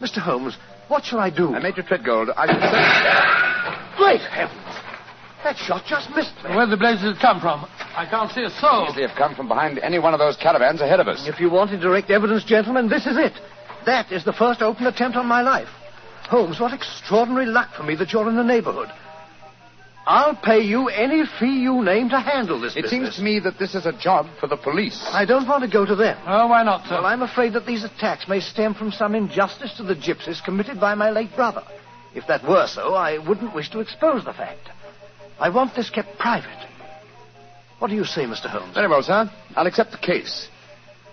Mr. 0.00 0.18
Holmes, 0.18 0.56
what 0.88 1.04
shall 1.04 1.20
I 1.20 1.30
do? 1.30 1.54
Uh, 1.54 1.60
Major 1.60 1.82
Treadgold, 1.82 2.32
I 2.36 2.46
should 2.46 2.62
say... 2.62 3.96
Great 3.96 4.20
heavens! 4.20 4.62
That 5.44 5.56
shot 5.56 5.84
just 5.86 6.10
missed 6.10 6.34
me. 6.42 6.56
Where 6.56 6.66
the 6.66 6.76
blazes 6.76 7.04
have 7.04 7.18
come 7.20 7.40
from? 7.40 7.64
I 7.96 8.06
can't 8.10 8.30
see 8.32 8.42
a 8.42 8.50
soul. 8.50 8.88
Easily 8.90 9.06
have 9.06 9.16
come 9.16 9.34
from 9.34 9.46
behind 9.48 9.78
any 9.78 9.98
one 9.98 10.12
of 10.12 10.18
those 10.18 10.36
caravans 10.36 10.80
ahead 10.80 10.98
of 10.98 11.06
us. 11.06 11.26
If 11.28 11.38
you 11.40 11.50
wanted 11.50 11.80
direct 11.80 12.10
evidence, 12.10 12.44
gentlemen, 12.44 12.88
this 12.88 13.06
is 13.06 13.16
it. 13.16 13.32
That 13.86 14.10
is 14.10 14.24
the 14.24 14.32
first 14.32 14.60
open 14.60 14.86
attempt 14.86 15.16
on 15.16 15.26
my 15.26 15.42
life. 15.42 15.68
Holmes, 16.28 16.58
what 16.60 16.72
extraordinary 16.72 17.46
luck 17.46 17.74
for 17.76 17.82
me 17.82 17.94
that 17.96 18.12
you're 18.12 18.28
in 18.28 18.36
the 18.36 18.42
neighborhood. 18.44 18.88
I'll 20.08 20.36
pay 20.36 20.60
you 20.60 20.88
any 20.88 21.24
fee 21.40 21.60
you 21.62 21.82
name 21.82 22.10
to 22.10 22.20
handle 22.20 22.60
this 22.60 22.76
It 22.76 22.82
business. 22.82 22.90
seems 22.90 23.16
to 23.16 23.22
me 23.22 23.40
that 23.40 23.58
this 23.58 23.74
is 23.74 23.86
a 23.86 23.92
job 23.92 24.26
for 24.38 24.46
the 24.46 24.56
police. 24.56 25.04
I 25.10 25.24
don't 25.24 25.48
want 25.48 25.64
to 25.64 25.68
go 25.70 25.84
to 25.84 25.96
them. 25.96 26.16
Oh, 26.26 26.46
why 26.46 26.62
not, 26.62 26.86
sir? 26.86 26.94
Well, 26.96 27.06
I'm 27.06 27.22
afraid 27.22 27.54
that 27.54 27.66
these 27.66 27.82
attacks 27.82 28.28
may 28.28 28.38
stem 28.38 28.74
from 28.74 28.92
some 28.92 29.16
injustice 29.16 29.74
to 29.78 29.82
the 29.82 29.96
gypsies 29.96 30.42
committed 30.44 30.78
by 30.78 30.94
my 30.94 31.10
late 31.10 31.34
brother. 31.34 31.62
If 32.14 32.26
that 32.28 32.44
were 32.44 32.68
so, 32.68 32.94
I 32.94 33.18
wouldn't 33.18 33.52
wish 33.54 33.68
to 33.70 33.80
expose 33.80 34.24
the 34.24 34.32
fact. 34.32 34.68
I 35.40 35.48
want 35.50 35.74
this 35.74 35.90
kept 35.90 36.18
private. 36.18 36.68
What 37.80 37.88
do 37.88 37.94
you 37.96 38.04
say, 38.04 38.22
Mr. 38.24 38.46
Holmes? 38.48 38.74
Very 38.74 38.88
well, 38.88 39.02
sir. 39.02 39.28
I'll 39.56 39.66
accept 39.66 39.90
the 39.90 39.98
case. 39.98 40.48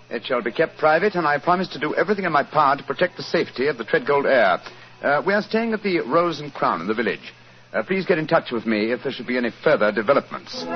It 0.08 0.24
shall 0.24 0.40
be 0.40 0.52
kept 0.52 0.78
private, 0.78 1.14
and 1.16 1.26
I 1.26 1.38
promise 1.38 1.68
to 1.70 1.80
do 1.80 1.94
everything 1.94 2.24
in 2.26 2.32
my 2.32 2.44
power 2.44 2.76
to 2.76 2.82
protect 2.84 3.16
the 3.16 3.22
safety 3.24 3.66
of 3.66 3.76
the 3.76 3.84
Treadgold 3.84 4.24
heir. 4.26 4.58
Uh, 5.04 5.20
we 5.26 5.34
are 5.34 5.42
staying 5.42 5.74
at 5.74 5.82
the 5.82 6.00
Rose 6.00 6.40
and 6.40 6.54
Crown 6.54 6.80
in 6.80 6.86
the 6.86 6.94
village. 6.94 7.34
Uh, 7.74 7.82
please 7.82 8.06
get 8.06 8.16
in 8.16 8.26
touch 8.26 8.50
with 8.50 8.64
me 8.64 8.90
if 8.90 9.02
there 9.02 9.12
should 9.12 9.26
be 9.26 9.36
any 9.36 9.50
further 9.62 9.92
developments. 9.92 10.62
The 10.62 10.68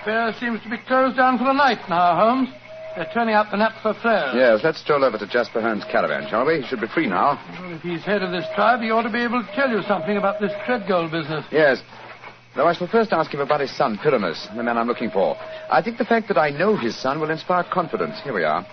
affair 0.00 0.32
seems 0.38 0.62
to 0.62 0.70
be 0.70 0.78
closed 0.86 1.16
down 1.16 1.38
for 1.38 1.44
the 1.44 1.54
night 1.54 1.80
now, 1.88 2.14
Holmes. 2.14 2.50
They're 2.98 3.06
turning 3.14 3.36
out 3.36 3.52
the 3.52 3.56
Naphtha 3.58 3.94
flares. 4.02 4.34
Yes, 4.34 4.58
let's 4.64 4.80
stroll 4.80 5.04
over 5.04 5.16
to 5.18 5.26
Jasper 5.28 5.60
Hearn's 5.60 5.84
caravan, 5.84 6.28
shall 6.28 6.44
we? 6.44 6.62
He 6.62 6.66
should 6.66 6.80
be 6.80 6.88
free 6.88 7.06
now. 7.06 7.38
Well, 7.60 7.72
if 7.72 7.80
he's 7.82 8.02
head 8.02 8.24
of 8.24 8.32
this 8.32 8.44
tribe, 8.56 8.80
he 8.80 8.90
ought 8.90 9.02
to 9.02 9.12
be 9.12 9.22
able 9.22 9.40
to 9.40 9.48
tell 9.54 9.70
you 9.70 9.82
something 9.86 10.16
about 10.16 10.40
this 10.40 10.50
Treadgold 10.66 11.12
business. 11.12 11.46
Yes. 11.52 11.80
Though 12.56 12.66
I 12.66 12.74
shall 12.74 12.88
first 12.88 13.12
ask 13.12 13.32
him 13.32 13.38
about 13.38 13.60
his 13.60 13.70
son, 13.76 13.98
Pyramus, 14.02 14.48
the 14.56 14.64
man 14.64 14.76
I'm 14.76 14.88
looking 14.88 15.10
for. 15.10 15.36
I 15.70 15.80
think 15.80 15.98
the 15.98 16.04
fact 16.04 16.26
that 16.26 16.38
I 16.38 16.50
know 16.50 16.76
his 16.76 17.00
son 17.00 17.20
will 17.20 17.30
inspire 17.30 17.62
confidence. 17.72 18.16
Here 18.24 18.34
we 18.34 18.42
are. 18.42 18.66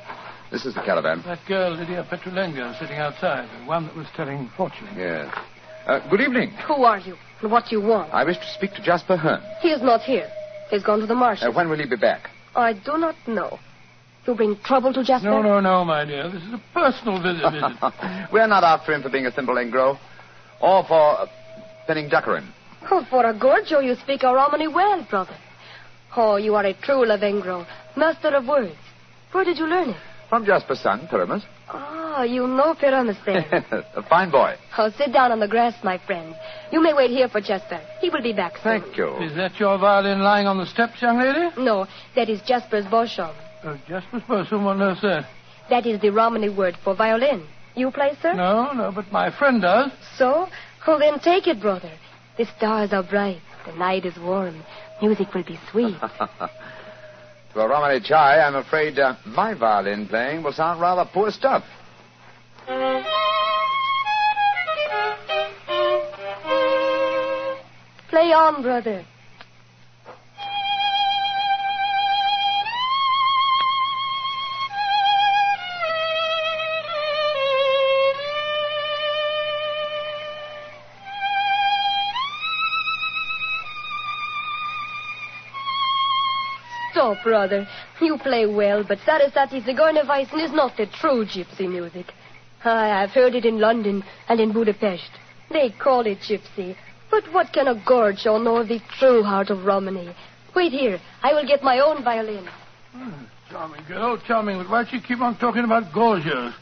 This 0.51 0.65
is 0.65 0.73
the 0.73 0.81
caravan. 0.81 1.21
That 1.23 1.45
girl, 1.47 1.75
Lydia 1.75 2.03
Petulengro, 2.09 2.73
sitting 2.79 2.97
outside, 2.97 3.47
the 3.61 3.67
one 3.67 3.85
that 3.85 3.95
was 3.95 4.07
telling 4.15 4.49
fortune. 4.57 4.87
Yes. 4.97 5.31
Uh, 5.85 5.99
good 6.09 6.21
evening. 6.21 6.49
Who 6.67 6.83
are 6.83 6.97
you? 6.97 7.15
And 7.43 7.51
what 7.51 7.65
do 7.69 7.75
you 7.75 7.81
want? 7.85 8.11
I 8.11 8.23
wish 8.23 8.39
to 8.39 8.53
speak 8.55 8.73
to 8.73 8.81
Jasper 8.81 9.17
Hearn. 9.17 9.43
He 9.61 9.69
is 9.69 9.83
not 9.83 10.01
here. 10.01 10.31
He's 10.71 10.81
gone 10.81 10.99
to 11.01 11.05
the 11.05 11.13
marshal. 11.13 11.49
Uh, 11.49 11.55
when 11.55 11.69
will 11.69 11.77
he 11.77 11.85
be 11.87 11.95
back? 11.95 12.31
I 12.55 12.73
do 12.73 12.97
not 12.97 13.15
know. 13.27 13.59
You 14.27 14.35
bring 14.35 14.57
trouble 14.63 14.91
to 14.93 15.03
Jasper? 15.03 15.29
No, 15.29 15.41
no, 15.41 15.59
no, 15.59 15.85
my 15.85 16.03
dear. 16.03 16.29
This 16.29 16.41
is 16.41 16.53
a 16.53 16.61
personal 16.73 17.21
visit. 17.21 17.43
visit. 17.51 18.31
We're 18.33 18.47
not 18.47 18.63
after 18.63 18.93
him 18.93 19.03
for 19.03 19.09
being 19.09 19.27
a 19.27 19.31
simple 19.31 19.55
engro. 19.55 19.99
Or 20.61 20.83
for 20.87 21.19
uh, 21.19 21.27
penning 21.85 22.09
duckerin. 22.09 22.47
Oh, 22.89 23.05
for 23.09 23.25
a 23.25 23.33
Gorgio, 23.33 23.83
you 23.83 23.95
speak 23.95 24.23
a 24.23 24.33
Romany 24.33 24.67
well, 24.67 25.05
brother. 25.09 25.35
Oh, 26.15 26.37
you 26.37 26.55
are 26.55 26.65
a 26.65 26.73
true 26.73 27.05
Lavengro, 27.05 27.67
master 27.95 28.29
of 28.29 28.47
words. 28.47 28.75
Where 29.31 29.43
did 29.43 29.57
you 29.57 29.67
learn 29.67 29.89
it? 29.89 29.97
From 30.29 30.45
Jasper's 30.45 30.79
son, 30.79 31.07
Pyramus. 31.09 31.43
Ah, 31.67 32.23
you 32.23 32.47
know 32.47 32.73
Pyramus 32.73 33.17
then. 33.25 33.43
a 33.95 34.03
fine 34.03 34.31
boy. 34.31 34.55
oh, 34.77 34.89
sit 34.97 35.11
down 35.13 35.31
on 35.31 35.39
the 35.39 35.47
grass, 35.47 35.75
my 35.83 35.99
friend. 36.05 36.35
You 36.71 36.81
may 36.81 36.93
wait 36.93 37.11
here 37.11 37.27
for 37.27 37.41
Jasper. 37.41 37.81
He 37.99 38.09
will 38.09 38.23
be 38.23 38.33
back 38.33 38.53
soon. 38.57 38.81
Thank 38.81 38.97
you. 38.97 39.17
is 39.17 39.35
that 39.35 39.59
your 39.59 39.77
violin 39.77 40.21
lying 40.21 40.47
on 40.47 40.57
the 40.57 40.65
steps, 40.65 41.01
young 41.01 41.19
lady? 41.19 41.49
No, 41.57 41.85
that 42.15 42.29
is 42.29 42.41
Jasper's 42.41 42.85
bosham. 42.85 43.35
Uh, 43.65 43.77
just 43.87 44.05
suppose 44.11 44.47
someone 44.49 44.77
knows 44.77 45.01
that. 45.01 45.27
That 45.69 45.87
is 45.87 45.99
the 45.99 46.11
Romany 46.11 46.49
word 46.49 46.77
for 46.83 46.95
violin. 46.95 47.47
You 47.75 47.89
play, 47.89 48.11
sir? 48.21 48.33
No, 48.33 48.71
no, 48.73 48.91
but 48.93 49.11
my 49.11 49.35
friend 49.35 49.61
does. 49.61 49.91
So? 50.17 50.47
Oh, 50.85 50.99
then 50.99 51.19
take 51.19 51.47
it, 51.47 51.59
brother. 51.59 51.91
The 52.37 52.45
stars 52.57 52.93
are 52.93 53.01
bright. 53.03 53.41
The 53.65 53.73
night 53.73 54.05
is 54.05 54.17
warm. 54.19 54.63
Music 55.01 55.33
will 55.33 55.43
be 55.43 55.59
sweet. 55.71 55.95
To 57.55 57.61
a 57.61 57.69
Romany 57.69 58.01
chai, 58.01 58.41
I'm 58.41 58.55
afraid 58.55 58.99
uh, 58.99 59.15
my 59.25 59.53
violin 59.53 60.09
playing 60.09 60.43
will 60.43 60.51
sound 60.51 60.81
rather 60.81 61.09
poor 61.13 61.31
stuff. 61.31 61.63
Play 68.09 68.33
on, 68.33 68.61
brother. 68.61 69.05
Brother. 87.25 87.67
You 87.99 88.19
play 88.19 88.45
well, 88.45 88.85
but 88.87 88.99
Sarasate 89.03 89.63
Zigeunerweisen 89.63 90.45
is 90.45 90.53
not 90.53 90.77
the 90.77 90.85
true 90.85 91.25
gypsy 91.25 91.67
music. 91.67 92.05
I 92.63 93.01
have 93.01 93.09
heard 93.09 93.33
it 93.33 93.45
in 93.45 93.59
London 93.59 94.03
and 94.29 94.39
in 94.39 94.53
Budapest. 94.53 95.09
They 95.51 95.71
call 95.71 96.05
it 96.05 96.19
gypsy. 96.19 96.75
But 97.09 97.23
what 97.33 97.51
can 97.51 97.67
a 97.67 97.75
gorgio 97.75 98.37
know 98.41 98.57
of 98.57 98.67
the 98.67 98.79
true 98.99 99.23
heart 99.23 99.49
of 99.49 99.65
Romany? 99.65 100.15
Wait 100.55 100.71
here. 100.71 100.99
I 101.23 101.33
will 101.33 101.47
get 101.47 101.63
my 101.63 101.79
own 101.79 102.03
violin. 102.03 102.47
Charming 103.49 103.83
girl, 103.87 104.21
charming, 104.27 104.57
but 104.57 104.69
why 104.69 104.83
do 104.83 104.95
you 104.95 105.01
keep 105.01 105.19
on 105.19 105.37
talking 105.37 105.63
about 105.63 105.91
gorgios? 105.93 106.53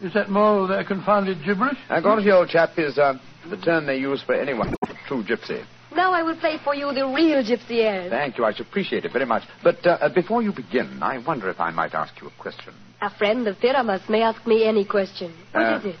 Is 0.00 0.12
that 0.14 0.28
more 0.30 0.62
of 0.62 0.68
their 0.68 0.84
confounded 0.84 1.44
gibberish? 1.44 1.78
Uh, 1.88 2.00
Gorgio, 2.00 2.40
old 2.40 2.48
chap, 2.48 2.70
is 2.76 2.98
uh, 2.98 3.14
the 3.48 3.56
term 3.56 3.86
they 3.86 3.98
use 3.98 4.20
for 4.24 4.34
anyone 4.34 4.74
true 5.06 5.22
gypsy. 5.22 5.64
Now 5.94 6.12
I 6.12 6.22
will 6.22 6.36
play 6.36 6.56
for 6.64 6.74
you 6.74 6.92
the 6.92 7.06
real 7.06 7.42
gypsy 7.44 7.78
airs. 7.82 8.10
Thank 8.10 8.38
you. 8.38 8.44
I 8.44 8.52
should 8.54 8.66
appreciate 8.66 9.04
it 9.04 9.12
very 9.12 9.26
much. 9.26 9.42
But 9.62 9.86
uh, 9.86 9.98
uh, 10.00 10.08
before 10.08 10.42
you 10.42 10.52
begin, 10.52 11.02
I 11.02 11.18
wonder 11.18 11.48
if 11.50 11.60
I 11.60 11.70
might 11.70 11.94
ask 11.94 12.12
you 12.20 12.28
a 12.28 12.42
question. 12.42 12.74
A 13.00 13.10
friend 13.10 13.46
of 13.48 13.58
Pyramus 13.58 14.08
may 14.08 14.22
ask 14.22 14.46
me 14.46 14.64
any 14.66 14.84
question. 14.84 15.34
What 15.52 15.62
Uh, 15.64 15.78
is 15.78 15.84
it? 15.86 15.96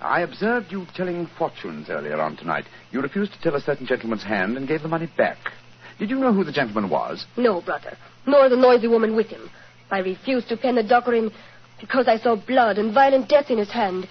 I 0.00 0.20
observed 0.20 0.70
you 0.70 0.86
telling 0.94 1.26
fortunes 1.38 1.88
earlier 1.90 2.20
on 2.20 2.36
tonight. 2.36 2.66
You 2.92 3.00
refused 3.00 3.32
to 3.32 3.40
tell 3.40 3.54
a 3.56 3.60
certain 3.60 3.86
gentleman's 3.86 4.22
hand 4.22 4.56
and 4.56 4.68
gave 4.68 4.82
the 4.82 4.88
money 4.88 5.08
back. 5.16 5.38
Did 5.98 6.10
you 6.10 6.18
know 6.18 6.32
who 6.32 6.44
the 6.44 6.52
gentleman 6.52 6.90
was? 6.90 7.24
No, 7.36 7.60
brother. 7.62 7.96
Nor 8.26 8.48
the 8.48 8.56
noisy 8.56 8.88
woman 8.88 9.16
with 9.16 9.28
him. 9.28 9.48
I 9.90 9.98
refused 10.00 10.48
to 10.50 10.56
pen 10.56 10.74
the 10.74 10.82
dockerin 10.82 11.32
because 11.80 12.08
I 12.08 12.18
saw 12.18 12.36
blood 12.36 12.76
and 12.78 12.92
violent 12.92 13.28
death 13.28 13.50
in 13.50 13.58
his 13.58 13.70
hand. 13.70 14.06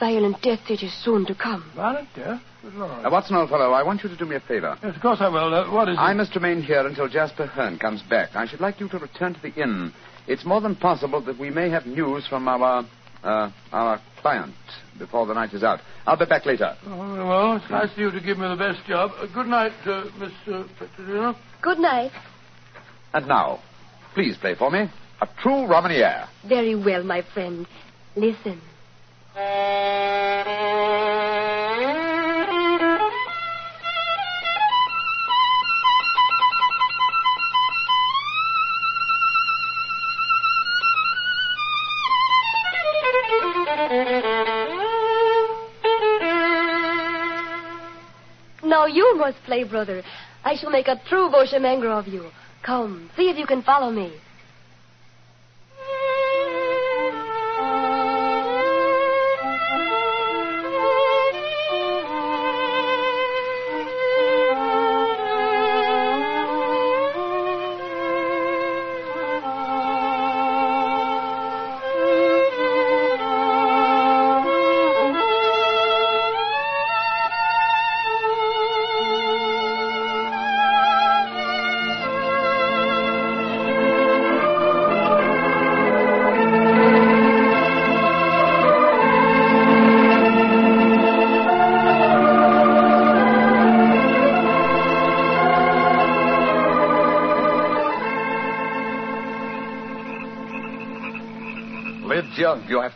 Violent 0.00 0.40
death 0.42 0.60
it 0.70 0.82
is 0.82 0.92
soon 1.04 1.26
to 1.26 1.34
come. 1.34 1.70
Violent 1.74 2.08
death? 2.14 2.40
Good 2.66 2.74
Lord. 2.74 3.06
Uh, 3.06 3.10
Watson, 3.12 3.36
old 3.36 3.48
fellow, 3.48 3.70
I 3.70 3.84
want 3.84 4.02
you 4.02 4.08
to 4.08 4.16
do 4.16 4.26
me 4.26 4.34
a 4.34 4.40
favor. 4.40 4.76
Yes, 4.82 4.96
of 4.96 5.00
course 5.00 5.18
I 5.20 5.28
will. 5.28 5.54
Uh, 5.54 5.70
what 5.70 5.88
is 5.88 5.94
it? 5.94 6.00
I 6.00 6.12
must 6.14 6.34
remain 6.34 6.60
here 6.60 6.84
until 6.84 7.08
Jasper 7.08 7.46
Hearn 7.46 7.78
comes 7.78 8.02
back. 8.02 8.30
I 8.34 8.48
should 8.48 8.58
like 8.58 8.80
you 8.80 8.88
to 8.88 8.98
return 8.98 9.34
to 9.34 9.40
the 9.40 9.54
inn. 9.54 9.92
It's 10.26 10.44
more 10.44 10.60
than 10.60 10.74
possible 10.74 11.20
that 11.26 11.38
we 11.38 11.48
may 11.48 11.70
have 11.70 11.86
news 11.86 12.26
from 12.26 12.48
our 12.48 12.84
uh, 13.22 13.50
our 13.72 14.00
client 14.20 14.56
before 14.98 15.26
the 15.26 15.34
night 15.34 15.54
is 15.54 15.62
out. 15.62 15.78
I'll 16.06 16.16
be 16.16 16.26
back 16.26 16.44
later. 16.44 16.76
Oh, 16.86 17.28
well, 17.28 17.56
it's 17.56 17.70
nice 17.70 17.92
of 17.92 17.98
you 17.98 18.10
to 18.10 18.20
give 18.20 18.36
me 18.36 18.48
the 18.48 18.56
best 18.56 18.84
job. 18.88 19.12
Uh, 19.16 19.26
good 19.32 19.46
night, 19.46 19.72
uh, 19.84 20.06
Miss 20.18 20.32
uh, 20.52 21.34
Good 21.62 21.78
night. 21.78 22.10
And 23.14 23.28
now, 23.28 23.60
please 24.12 24.36
play 24.38 24.56
for 24.56 24.72
me 24.72 24.90
a 25.20 25.28
true 25.40 25.68
Romany 25.68 25.98
air. 25.98 26.28
Very 26.48 26.74
well, 26.74 27.04
my 27.04 27.22
friend. 27.32 27.64
Listen. 28.16 28.60
You 48.88 49.16
must 49.18 49.42
play, 49.44 49.64
brother. 49.64 50.02
I 50.44 50.56
shall 50.56 50.70
make 50.70 50.88
a 50.88 51.00
true 51.08 51.30
Boshemangro 51.30 51.98
of 51.98 52.06
you. 52.06 52.30
Come, 52.62 53.10
see 53.16 53.28
if 53.30 53.36
you 53.36 53.46
can 53.46 53.62
follow 53.62 53.90
me. 53.90 54.12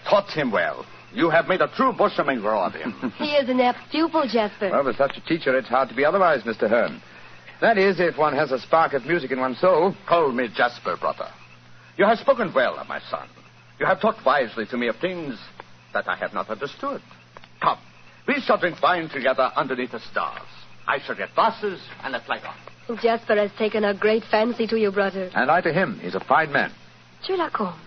Taught 0.09 0.31
him 0.31 0.51
well. 0.51 0.87
You 1.13 1.29
have 1.31 1.49
made 1.49 1.61
a 1.61 1.69
true 1.69 1.93
bushminger 1.93 2.55
of 2.55 2.73
him. 2.73 3.13
He 3.19 3.33
is 3.33 3.49
an 3.49 3.61
apt 3.61 3.91
pupil, 3.91 4.29
Jasper. 4.29 4.71
Well, 4.71 4.85
with 4.85 4.97
such 4.97 5.17
a 5.17 5.21
teacher, 5.21 5.57
it's 5.57 5.69
hard 5.69 5.89
to 5.89 5.95
be 5.95 6.05
otherwise, 6.05 6.43
Mr. 6.43 6.69
Hearn. 6.69 7.03
That 7.61 7.77
is, 7.79 8.01
if 8.01 8.17
one 8.17 8.35
has 8.35 8.53
a 8.53 8.59
spark 8.59 8.95
of 8.95 9.05
music 9.05 9.31
in 9.33 9.41
one's 9.41 9.61
soul. 9.61 9.95
Call 10.09 10.33
me 10.33 10.49
Jasper, 10.55 10.97
brother. 10.97 11.29
You 11.99 12.07
have 12.07 12.19
spoken 12.19 12.53
well 12.55 12.79
of 12.79 12.89
my 12.89 13.01
son. 13.11 13.29
You 13.79 13.87
have 13.87 14.01
talked 14.01 14.25
wisely 14.25 14.67
to 14.67 14.77
me 14.77 14.89
of 14.89 14.97
things 14.97 15.39
that 15.93 16.09
I 16.09 16.17
have 16.17 16.33
not 16.33 16.49
understood. 16.49 17.03
Come, 17.61 17.79
we 18.27 18.41
shall 18.41 18.59
drink 18.59 18.81
wine 18.81 19.09
together 19.09 19.51
underneath 19.57 19.93
the 19.93 20.01
stars. 20.01 20.47
I 20.87 20.99
shall 21.05 21.17
get 21.17 21.35
glasses 21.35 21.81
and 22.03 22.15
a 22.15 22.21
flagon. 22.21 22.55
Jasper 23.03 23.37
has 23.37 23.51
taken 23.59 23.85
a 23.85 23.95
great 23.95 24.25
fancy 24.31 24.67
to 24.67 24.79
you, 24.79 24.91
brother. 24.91 25.31
And 25.35 25.51
I 25.51 25.61
to 25.61 25.73
him. 25.73 25.99
He's 26.03 26.15
a 26.15 26.21
fine 26.21 26.53
man. 26.53 26.73
Sherlock 27.23 27.53
Holmes, 27.53 27.79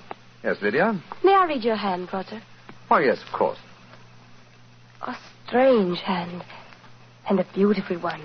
Yes, 0.43 0.61
Lydia? 0.61 0.99
may 1.23 1.33
I 1.33 1.45
read 1.45 1.63
your 1.63 1.77
hand, 1.77 2.09
brother? 2.09 2.41
Oh, 2.91 2.97
yes, 2.97 3.21
of 3.23 3.31
course. 3.31 3.59
A 5.07 5.15
strange 5.47 5.99
hand, 6.01 6.43
and 7.29 7.39
a 7.39 7.45
beautiful 7.53 7.97
one. 7.97 8.21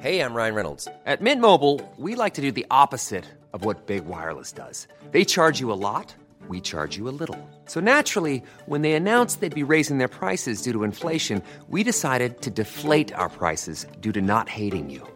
Hey, 0.00 0.20
I'm 0.20 0.34
Ryan 0.34 0.54
Reynolds. 0.54 0.88
At 1.06 1.22
Mint 1.22 1.40
Mobile, 1.40 1.80
we 1.96 2.14
like 2.14 2.34
to 2.34 2.42
do 2.42 2.52
the 2.52 2.66
opposite 2.70 3.24
of 3.54 3.64
what 3.64 3.86
Big 3.86 4.04
Wireless 4.04 4.52
does. 4.52 4.86
They 5.12 5.24
charge 5.24 5.60
you 5.60 5.72
a 5.72 5.80
lot, 5.88 6.14
we 6.48 6.60
charge 6.60 6.98
you 6.98 7.08
a 7.08 7.16
little. 7.18 7.40
So 7.64 7.80
naturally, 7.80 8.42
when 8.66 8.82
they 8.82 8.92
announced 8.92 9.40
they'd 9.40 9.54
be 9.54 9.62
raising 9.62 9.96
their 9.96 10.08
prices 10.08 10.60
due 10.60 10.72
to 10.72 10.84
inflation, 10.84 11.42
we 11.68 11.82
decided 11.82 12.42
to 12.42 12.50
deflate 12.50 13.14
our 13.14 13.30
prices 13.30 13.86
due 14.00 14.12
to 14.12 14.20
not 14.20 14.50
hating 14.50 14.90
you. 14.90 15.15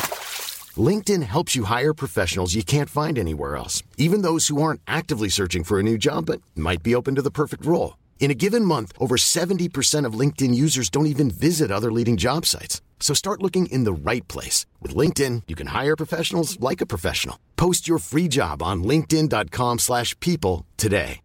LinkedIn 0.77 1.23
helps 1.23 1.55
you 1.55 1.65
hire 1.65 1.93
professionals 1.93 2.55
you 2.55 2.63
can't 2.63 2.89
find 2.89 3.19
anywhere 3.19 3.57
else, 3.57 3.83
even 3.97 4.21
those 4.21 4.47
who 4.47 4.61
aren't 4.61 4.79
actively 4.87 5.27
searching 5.27 5.65
for 5.65 5.79
a 5.79 5.83
new 5.83 5.97
job 5.97 6.27
but 6.27 6.41
might 6.55 6.81
be 6.81 6.95
open 6.95 7.15
to 7.15 7.21
the 7.21 7.29
perfect 7.31 7.65
role. 7.65 7.97
In 8.21 8.31
a 8.31 8.35
given 8.35 8.63
month, 8.63 8.93
over 8.97 9.17
70% 9.17 10.05
of 10.05 10.13
LinkedIn 10.13 10.55
users 10.55 10.89
don't 10.89 11.07
even 11.07 11.29
visit 11.29 11.71
other 11.71 11.91
leading 11.91 12.15
job 12.15 12.45
sites. 12.45 12.81
So 13.01 13.13
start 13.13 13.41
looking 13.41 13.65
in 13.65 13.83
the 13.83 13.91
right 13.91 14.25
place. 14.29 14.65
With 14.79 14.95
LinkedIn, 14.95 15.43
you 15.47 15.55
can 15.55 15.67
hire 15.67 15.97
professionals 15.97 16.57
like 16.61 16.79
a 16.79 16.85
professional. 16.85 17.37
Post 17.57 17.87
your 17.89 17.99
free 17.99 18.29
job 18.29 18.63
on 18.63 18.83
linkedin.com 18.83 19.79
slash 19.79 20.17
people 20.21 20.65
today. 20.77 21.19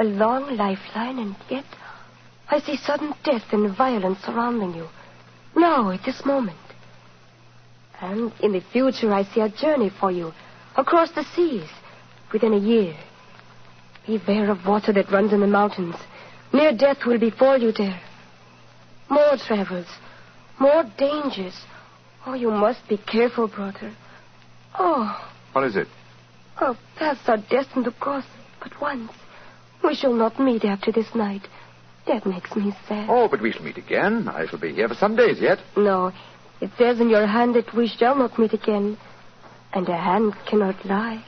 A 0.00 0.04
long 0.04 0.56
lifeline, 0.56 1.18
and 1.18 1.34
yet 1.50 1.64
I 2.48 2.60
see 2.60 2.76
sudden 2.76 3.14
death 3.24 3.52
and 3.52 3.76
violence 3.76 4.20
surrounding 4.24 4.76
you. 4.76 4.88
Now, 5.58 5.90
at 5.90 6.04
this 6.04 6.24
moment. 6.24 6.56
And 8.00 8.32
in 8.40 8.52
the 8.52 8.60
future, 8.72 9.12
I 9.12 9.24
see 9.24 9.40
a 9.40 9.48
journey 9.48 9.90
for 10.00 10.10
you 10.12 10.32
across 10.76 11.10
the 11.10 11.24
seas 11.34 11.68
within 12.32 12.52
a 12.52 12.58
year. 12.58 12.94
Beware 14.06 14.50
of 14.50 14.64
water 14.64 14.92
that 14.92 15.10
runs 15.10 15.32
in 15.32 15.40
the 15.40 15.46
mountains. 15.48 15.96
Near 16.52 16.72
death 16.76 16.98
will 17.04 17.18
befall 17.18 17.58
you 17.58 17.72
there. 17.72 18.00
More 19.10 19.36
travels, 19.46 19.86
more 20.60 20.84
dangers. 20.96 21.54
Oh, 22.24 22.34
you 22.34 22.50
must 22.50 22.86
be 22.88 22.96
careful, 22.98 23.48
brother. 23.48 23.92
Oh, 24.78 25.28
What 25.52 25.64
is 25.64 25.76
it? 25.76 25.88
our 26.60 26.76
paths 26.96 27.20
are 27.28 27.36
destined 27.36 27.84
to 27.84 27.92
cross 27.92 28.24
but 28.60 28.80
once. 28.80 29.12
We 29.84 29.94
shall 29.94 30.12
not 30.12 30.38
meet 30.40 30.64
after 30.64 30.90
this 30.92 31.14
night. 31.14 31.42
That 32.08 32.24
makes 32.24 32.56
me 32.56 32.74
sad. 32.88 33.06
Oh, 33.10 33.28
but 33.28 33.42
we 33.42 33.52
shall 33.52 33.62
meet 33.62 33.76
again. 33.76 34.28
I 34.28 34.46
shall 34.46 34.58
be 34.58 34.72
here 34.72 34.88
for 34.88 34.94
some 34.94 35.14
days 35.14 35.40
yet. 35.40 35.58
No, 35.76 36.10
it 36.58 36.70
says 36.78 37.00
in 37.00 37.10
your 37.10 37.26
hand 37.26 37.54
that 37.54 37.74
we 37.74 37.86
shall 37.86 38.16
not 38.16 38.38
meet 38.38 38.54
again. 38.54 38.96
And 39.74 39.86
a 39.86 39.96
hand 39.96 40.34
cannot 40.48 40.82
lie. 40.86 41.22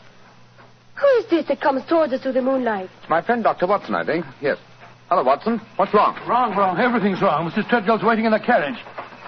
Who 0.94 1.06
is 1.18 1.26
this 1.28 1.46
that 1.48 1.60
comes 1.60 1.84
towards 1.84 2.14
us 2.14 2.22
through 2.22 2.32
the 2.32 2.40
moonlight? 2.40 2.88
It's 3.00 3.10
my 3.10 3.20
friend, 3.20 3.44
Dr. 3.44 3.66
Watson, 3.66 3.94
I 3.94 4.06
think. 4.06 4.24
Yes. 4.40 4.56
Hello, 5.10 5.22
Watson. 5.22 5.60
What's 5.76 5.92
wrong? 5.92 6.16
Wrong, 6.26 6.56
wrong. 6.56 6.78
Everything's 6.78 7.20
wrong. 7.20 7.50
Mrs. 7.50 7.68
Treadgold's 7.68 8.02
waiting 8.02 8.24
in 8.24 8.32
the 8.32 8.40
carriage. 8.40 8.78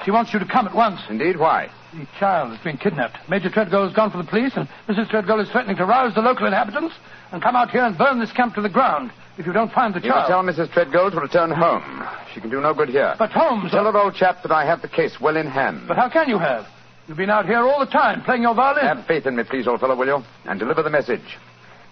She 0.06 0.10
wants 0.10 0.32
you 0.32 0.38
to 0.38 0.46
come 0.46 0.66
at 0.66 0.74
once. 0.74 1.00
Indeed, 1.10 1.36
why? 1.36 1.68
The 1.92 2.06
child 2.18 2.52
has 2.56 2.64
been 2.64 2.78
kidnapped. 2.78 3.18
Major 3.28 3.50
Treadgold 3.50 3.88
has 3.88 3.94
gone 3.94 4.10
for 4.10 4.16
the 4.16 4.24
police, 4.24 4.52
and 4.56 4.66
Mrs. 4.88 5.10
Treadgold 5.10 5.42
is 5.42 5.50
threatening 5.50 5.76
to 5.76 5.84
rouse 5.84 6.14
the 6.14 6.22
local 6.22 6.46
inhabitants 6.46 6.94
and 7.30 7.42
come 7.42 7.56
out 7.56 7.70
here 7.70 7.84
and 7.84 7.98
burn 7.98 8.18
this 8.18 8.32
camp 8.32 8.54
to 8.54 8.62
the 8.62 8.70
ground 8.70 9.12
if 9.38 9.46
you 9.46 9.52
don't 9.52 9.72
find 9.72 9.94
the 9.94 10.00
You 10.00 10.10
will 10.12 10.26
child. 10.26 10.28
tell 10.28 10.42
Mrs. 10.66 10.72
Treadgold 10.72 11.12
to 11.12 11.20
return 11.20 11.50
home. 11.50 12.06
She 12.34 12.40
can 12.40 12.50
do 12.50 12.60
no 12.60 12.74
good 12.74 12.88
here. 12.88 13.14
But 13.18 13.30
Holmes... 13.30 13.70
Tell 13.70 13.84
her, 13.90 13.96
old 13.96 14.14
chap, 14.14 14.42
that 14.42 14.52
I 14.52 14.64
have 14.66 14.82
the 14.82 14.88
case 14.88 15.20
well 15.20 15.36
in 15.36 15.46
hand. 15.46 15.82
But 15.88 15.96
how 15.96 16.08
can 16.08 16.28
you 16.28 16.38
have? 16.38 16.66
You've 17.08 17.16
been 17.16 17.30
out 17.30 17.46
here 17.46 17.58
all 17.58 17.80
the 17.80 17.90
time 17.90 18.22
playing 18.22 18.42
your 18.42 18.54
violin. 18.54 18.84
Have 18.84 19.06
faith 19.06 19.26
in 19.26 19.36
me, 19.36 19.42
please, 19.48 19.66
old 19.66 19.80
fellow, 19.80 19.96
will 19.96 20.06
you? 20.06 20.22
And 20.44 20.58
deliver 20.60 20.82
the 20.82 20.90
message. 20.90 21.38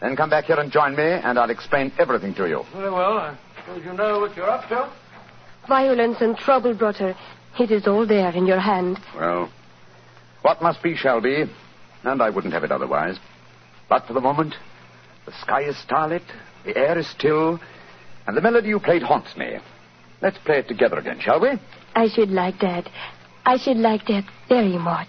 Then 0.01 0.17
come 0.17 0.31
back 0.31 0.45
here 0.45 0.59
and 0.59 0.71
join 0.71 0.97
me, 0.97 1.03
and 1.05 1.39
I'll 1.39 1.51
explain 1.51 1.93
everything 1.99 2.35
to 2.35 2.49
you. 2.49 2.63
Very 2.73 2.91
well. 2.91 3.19
I 3.19 3.37
suppose 3.59 3.85
you 3.85 3.93
know 3.93 4.21
what 4.21 4.37
you're 4.37 4.49
up 4.49 4.69
to. 4.69 4.91
Violence 5.69 6.19
and 6.21 6.37
trouble, 6.37 6.75
brother. 6.75 7.15
It 7.59 7.71
is 7.71 7.87
all 7.87 8.07
there 8.07 8.31
in 8.31 8.47
your 8.47 8.61
hand. 8.61 8.99
Well, 9.17 9.51
what 10.43 10.63
must 10.63 10.83
be 10.83 10.97
shall 10.97 11.21
be, 11.21 11.45
and 12.05 12.23
I 12.23 12.31
wouldn't 12.31 12.55
have 12.55 12.65
it 12.65 12.73
otherwise. 12.73 13.19
But 13.89 14.07
for 14.07 14.15
the 14.15 14.21
moment, 14.21 14.55
the 15.27 15.33
sky 15.43 15.63
is 15.65 15.77
starlit, 15.83 16.23
the 16.65 16.77
air 16.77 16.99
is 16.99 17.09
still, 17.11 17.61
and 18.27 18.37
the 18.37 18.41
melody 18.41 18.69
you 18.69 18.81
played 18.81 19.03
haunts 19.03 19.37
me. 19.37 19.59
Let's 20.23 20.39
play 20.39 20.59
it 20.59 20.69
together 20.69 20.99
again, 20.99 21.19
shall 21.21 21.41
we? 21.41 21.51
I 21.95 22.09
should 22.09 22.31
like 22.31 22.61
that. 22.61 22.89
I 23.45 23.57
should 23.57 23.79
like 23.79 24.07
that 24.07 24.25
very 24.49 24.79
much. 24.79 25.09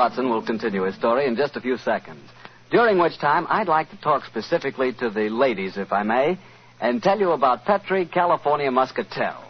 Watson 0.00 0.30
will 0.30 0.40
continue 0.40 0.84
his 0.84 0.94
story 0.94 1.26
in 1.26 1.36
just 1.36 1.56
a 1.56 1.60
few 1.60 1.76
seconds, 1.76 2.26
during 2.70 2.96
which 2.96 3.18
time 3.18 3.46
I'd 3.50 3.68
like 3.68 3.90
to 3.90 4.00
talk 4.00 4.24
specifically 4.24 4.94
to 4.94 5.10
the 5.10 5.28
ladies, 5.28 5.76
if 5.76 5.92
I 5.92 6.04
may, 6.04 6.38
and 6.80 7.02
tell 7.02 7.20
you 7.20 7.32
about 7.32 7.66
Petri 7.66 8.06
California 8.06 8.70
Muscatel. 8.70 9.44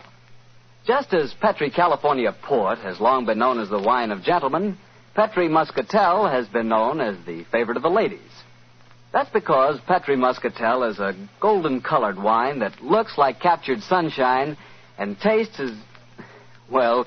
Just 0.85 1.15
as 1.15 1.33
Petri 1.41 1.71
California 1.71 2.35
Port 2.43 2.79
has 2.81 2.99
long 2.99 3.27
been 3.27 3.39
known 3.39 3.61
as 3.61 3.69
the 3.69 3.79
wine 3.79 4.11
of 4.11 4.25
gentlemen, 4.25 4.77
Petri 5.15 5.47
Muscatel 5.49 6.27
has 6.27 6.49
been 6.49 6.67
known 6.67 7.01
as 7.01 7.15
the 7.25 7.45
favorite 7.53 7.77
of 7.77 7.85
the 7.85 7.89
ladies. 7.89 8.33
That's 9.13 9.31
because 9.31 9.79
Petri 9.87 10.17
Muscatel 10.17 10.83
is 10.83 10.99
a 10.99 11.15
golden 11.39 11.81
colored 11.81 12.21
wine 12.21 12.59
that 12.59 12.83
looks 12.83 13.17
like 13.17 13.39
captured 13.39 13.83
sunshine 13.83 14.57
and 14.99 15.17
tastes 15.21 15.61
as 15.61 15.71
well, 16.69 17.07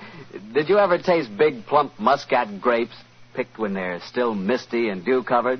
did 0.54 0.70
you 0.70 0.78
ever 0.78 0.98
taste 0.98 1.38
big, 1.38 1.66
plump 1.66 2.00
muscat 2.00 2.62
grapes 2.62 2.96
picked 3.34 3.58
when 3.58 3.74
they're 3.74 4.02
still 4.08 4.34
misty 4.36 4.90
and 4.90 5.04
dew 5.04 5.24
covered? 5.24 5.60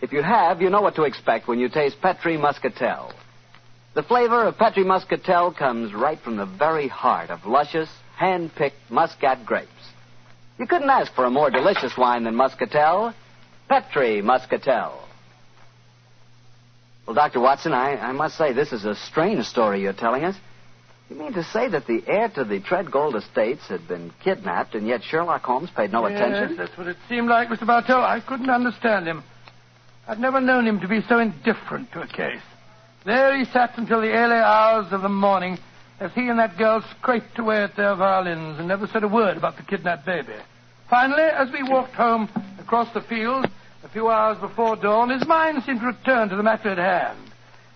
If 0.00 0.12
you 0.12 0.22
have, 0.22 0.62
you 0.62 0.70
know 0.70 0.80
what 0.80 0.94
to 0.96 1.04
expect 1.04 1.48
when 1.48 1.58
you 1.58 1.68
taste 1.68 2.00
Petri 2.00 2.36
Muscatel. 2.36 3.12
The 3.94 4.02
flavor 4.02 4.44
of 4.44 4.56
Petri 4.58 4.84
Muscatel 4.84 5.52
comes 5.52 5.92
right 5.92 6.20
from 6.20 6.36
the 6.36 6.46
very 6.46 6.86
heart 6.86 7.30
of 7.30 7.46
luscious, 7.46 7.88
hand 8.16 8.54
picked 8.54 8.90
muscat 8.90 9.44
grapes. 9.44 9.70
You 10.58 10.66
couldn't 10.66 10.90
ask 10.90 11.12
for 11.14 11.24
a 11.24 11.30
more 11.30 11.50
delicious 11.50 11.96
wine 11.96 12.24
than 12.24 12.34
Muscatel. 12.34 13.14
Petri 13.68 14.22
Muscatel. 14.22 15.08
Well, 17.06 17.14
Dr. 17.14 17.40
Watson, 17.40 17.72
I, 17.72 17.96
I 17.96 18.12
must 18.12 18.36
say 18.36 18.52
this 18.52 18.72
is 18.72 18.84
a 18.84 18.94
strange 18.94 19.44
story 19.46 19.80
you're 19.80 19.92
telling 19.92 20.24
us. 20.24 20.36
You 21.08 21.16
mean 21.16 21.32
to 21.32 21.44
say 21.44 21.68
that 21.68 21.86
the 21.86 22.02
heir 22.06 22.28
to 22.30 22.44
the 22.44 22.60
Treadgold 22.60 23.14
estates 23.14 23.66
had 23.68 23.88
been 23.88 24.12
kidnapped, 24.22 24.74
and 24.74 24.86
yet 24.86 25.02
Sherlock 25.02 25.42
Holmes 25.42 25.70
paid 25.74 25.90
no 25.90 26.04
attention. 26.04 26.30
yes, 26.30 26.36
attention? 26.36 26.56
that's 26.58 26.78
what 26.78 26.86
it 26.86 26.96
seemed 27.08 27.28
like, 27.28 27.48
Mr. 27.48 27.66
Bartell. 27.66 28.02
I 28.02 28.20
couldn't 28.20 28.50
understand 28.50 29.06
him. 29.06 29.22
I'd 30.06 30.20
never 30.20 30.40
known 30.40 30.66
him 30.66 30.80
to 30.80 30.88
be 30.88 31.00
so 31.08 31.18
indifferent 31.18 31.92
to 31.92 32.02
a 32.02 32.06
case. 32.06 32.42
There 33.06 33.36
he 33.38 33.46
sat 33.46 33.78
until 33.78 34.02
the 34.02 34.10
early 34.10 34.36
hours 34.36 34.92
of 34.92 35.00
the 35.00 35.08
morning, 35.08 35.58
as 35.98 36.12
he 36.12 36.28
and 36.28 36.38
that 36.38 36.58
girl 36.58 36.84
scraped 36.98 37.38
away 37.38 37.62
at 37.62 37.74
their 37.74 37.94
violins 37.94 38.58
and 38.58 38.68
never 38.68 38.86
said 38.86 39.02
a 39.02 39.08
word 39.08 39.36
about 39.38 39.56
the 39.56 39.62
kidnapped 39.62 40.04
baby. 40.04 40.34
Finally, 40.90 41.22
as 41.22 41.50
we 41.50 41.62
walked 41.62 41.94
home 41.94 42.28
across 42.58 42.92
the 42.92 43.00
fields 43.00 43.48
a 43.82 43.88
few 43.88 44.08
hours 44.08 44.38
before 44.38 44.76
dawn, 44.76 45.08
his 45.10 45.26
mind 45.26 45.62
seemed 45.64 45.80
to 45.80 45.86
return 45.86 46.28
to 46.28 46.36
the 46.36 46.42
matter 46.42 46.68
at 46.68 46.78
hand. 46.78 47.18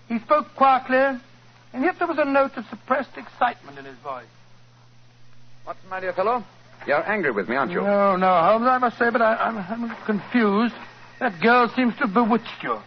He 0.07 0.19
spoke 0.19 0.53
quietly, 0.55 1.19
and 1.73 1.83
yet 1.83 1.95
there 1.99 2.07
was 2.07 2.17
a 2.19 2.25
note 2.25 2.51
of 2.55 2.65
suppressed 2.69 3.17
excitement 3.17 3.77
in 3.77 3.85
his 3.85 3.97
voice. 3.97 4.25
Watson, 5.65 5.89
my 5.89 5.99
dear 5.99 6.13
fellow, 6.13 6.43
you're 6.85 7.09
angry 7.09 7.31
with 7.31 7.47
me, 7.47 7.55
aren't 7.55 7.71
you? 7.71 7.81
No, 7.81 8.15
no, 8.15 8.27
Holmes, 8.27 8.67
I 8.67 8.77
must 8.77 8.97
say, 8.97 9.09
but 9.09 9.21
I, 9.21 9.35
I'm, 9.35 9.57
I'm 9.57 9.95
confused. 10.05 10.75
That 11.19 11.39
girl 11.41 11.71
seems 11.75 11.93
to 11.95 12.01
have 12.01 12.13
bewitched 12.13 12.61
you. 12.61 12.77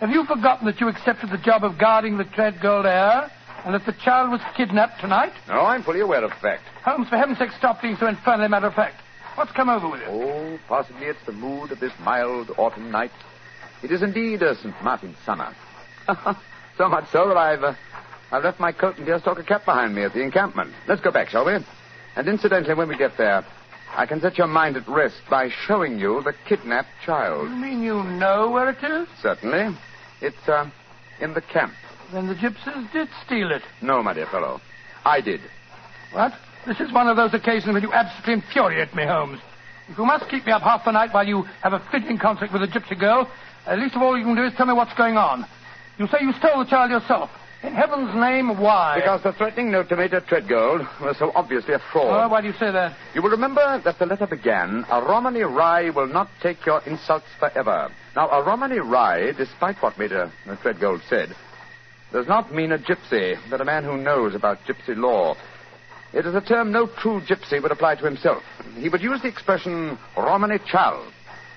Have 0.00 0.10
you 0.10 0.24
forgotten 0.24 0.66
that 0.66 0.80
you 0.80 0.88
accepted 0.88 1.30
the 1.30 1.38
job 1.38 1.64
of 1.64 1.78
guarding 1.78 2.18
the 2.18 2.24
Treadgold 2.24 2.84
heir, 2.84 3.30
and 3.64 3.74
that 3.74 3.86
the 3.86 3.92
child 3.92 4.30
was 4.30 4.40
kidnapped 4.56 5.00
tonight? 5.00 5.32
No, 5.48 5.60
I'm 5.60 5.82
fully 5.82 6.00
aware 6.00 6.24
of 6.24 6.30
the 6.30 6.36
fact. 6.36 6.62
Holmes, 6.84 7.08
for 7.08 7.16
heaven's 7.16 7.38
sake, 7.38 7.50
stop 7.56 7.82
being 7.82 7.96
so 7.96 8.06
infernally 8.06 8.48
matter 8.48 8.66
of 8.66 8.74
fact. 8.74 8.96
What's 9.34 9.52
come 9.52 9.68
over 9.68 9.88
with 9.88 10.00
you? 10.00 10.06
Oh, 10.08 10.58
possibly 10.66 11.06
it's 11.06 11.24
the 11.24 11.32
mood 11.32 11.70
of 11.70 11.78
this 11.78 11.92
mild 12.00 12.50
autumn 12.58 12.90
night. 12.90 13.12
It 13.82 13.92
is 13.92 14.02
indeed 14.02 14.42
a 14.42 14.56
St. 14.56 14.74
Martin's 14.82 15.16
summer. 15.24 15.54
so 16.76 16.88
much 16.88 17.08
so 17.12 17.28
that 17.28 17.36
I've, 17.36 17.62
uh, 17.62 17.74
I've 18.30 18.44
left 18.44 18.60
my 18.60 18.72
coat 18.72 18.98
and 18.98 19.06
deerstalker 19.06 19.46
cap 19.46 19.64
behind 19.64 19.94
me 19.94 20.02
at 20.02 20.12
the 20.12 20.22
encampment. 20.22 20.72
Let's 20.86 21.00
go 21.00 21.10
back, 21.10 21.30
shall 21.30 21.46
we? 21.46 21.58
And 22.16 22.28
incidentally, 22.28 22.74
when 22.74 22.88
we 22.88 22.96
get 22.96 23.16
there, 23.16 23.44
I 23.96 24.04
can 24.06 24.20
set 24.20 24.36
your 24.36 24.46
mind 24.46 24.76
at 24.76 24.86
rest 24.86 25.16
by 25.30 25.48
showing 25.66 25.98
you 25.98 26.22
the 26.22 26.34
kidnapped 26.46 26.90
child. 27.04 27.48
You 27.48 27.56
mean 27.56 27.82
you 27.82 28.02
know 28.04 28.50
where 28.50 28.70
it 28.70 28.82
is? 28.82 29.08
Certainly. 29.22 29.76
It's, 30.20 30.48
uh, 30.48 30.68
in 31.20 31.32
the 31.32 31.40
camp. 31.40 31.72
Then 32.12 32.26
the 32.26 32.34
gypsies 32.34 32.92
did 32.92 33.08
steal 33.24 33.50
it. 33.50 33.62
No, 33.82 34.02
my 34.02 34.12
dear 34.12 34.26
fellow. 34.26 34.60
I 35.04 35.20
did. 35.20 35.40
What? 36.12 36.32
This 36.66 36.80
is 36.80 36.92
one 36.92 37.08
of 37.08 37.16
those 37.16 37.32
occasions 37.34 37.72
when 37.72 37.82
you 37.82 37.92
absolutely 37.92 38.34
infuriate 38.34 38.94
me, 38.94 39.04
Holmes. 39.06 39.40
If 39.88 39.96
you 39.96 40.04
must 40.04 40.28
keep 40.28 40.44
me 40.44 40.52
up 40.52 40.62
half 40.62 40.84
the 40.84 40.92
night 40.92 41.14
while 41.14 41.26
you 41.26 41.44
have 41.62 41.72
a 41.72 41.82
fitting 41.90 42.18
conflict 42.18 42.52
with 42.52 42.62
a 42.62 42.66
gypsy 42.66 42.98
girl, 42.98 43.30
at 43.66 43.78
least 43.78 43.96
of 43.96 44.02
all 44.02 44.18
you 44.18 44.24
can 44.24 44.36
do 44.36 44.44
is 44.44 44.52
tell 44.54 44.66
me 44.66 44.74
what's 44.74 44.92
going 44.94 45.16
on. 45.16 45.46
You 45.98 46.06
say 46.08 46.18
you 46.20 46.32
stole 46.34 46.62
the 46.62 46.70
child 46.70 46.90
yourself. 46.90 47.30
In 47.62 47.74
heaven's 47.74 48.14
name, 48.14 48.60
why? 48.60 49.00
Because 49.00 49.22
the 49.24 49.32
threatening 49.32 49.72
note 49.72 49.88
to 49.88 49.96
Major 49.96 50.20
Treadgold 50.20 50.86
was 51.00 51.18
so 51.18 51.32
obviously 51.34 51.74
a 51.74 51.80
fraud. 51.92 52.26
Oh, 52.26 52.28
why 52.28 52.40
do 52.40 52.46
you 52.46 52.52
say 52.52 52.70
that? 52.70 52.96
You 53.14 53.22
will 53.22 53.30
remember 53.30 53.80
that 53.84 53.98
the 53.98 54.06
letter 54.06 54.28
began, 54.28 54.86
A 54.90 55.02
Romany 55.02 55.42
Rye 55.42 55.90
will 55.90 56.06
not 56.06 56.28
take 56.40 56.64
your 56.64 56.80
insults 56.86 57.26
forever. 57.40 57.90
Now, 58.14 58.28
a 58.28 58.44
Romany 58.44 58.78
Rye, 58.78 59.32
despite 59.32 59.82
what 59.82 59.98
Major 59.98 60.30
Treadgold 60.46 61.00
said, 61.08 61.34
does 62.12 62.28
not 62.28 62.54
mean 62.54 62.70
a 62.70 62.78
gypsy, 62.78 63.36
but 63.50 63.60
a 63.60 63.64
man 63.64 63.82
who 63.82 63.96
knows 63.96 64.36
about 64.36 64.58
gypsy 64.60 64.96
law. 64.96 65.34
It 66.12 66.26
is 66.26 66.36
a 66.36 66.40
term 66.40 66.70
no 66.70 66.86
true 66.86 67.20
gypsy 67.20 67.60
would 67.60 67.72
apply 67.72 67.96
to 67.96 68.04
himself. 68.04 68.42
He 68.76 68.88
would 68.88 69.02
use 69.02 69.20
the 69.20 69.28
expression 69.28 69.98
Romany 70.16 70.58
child. 70.70 71.12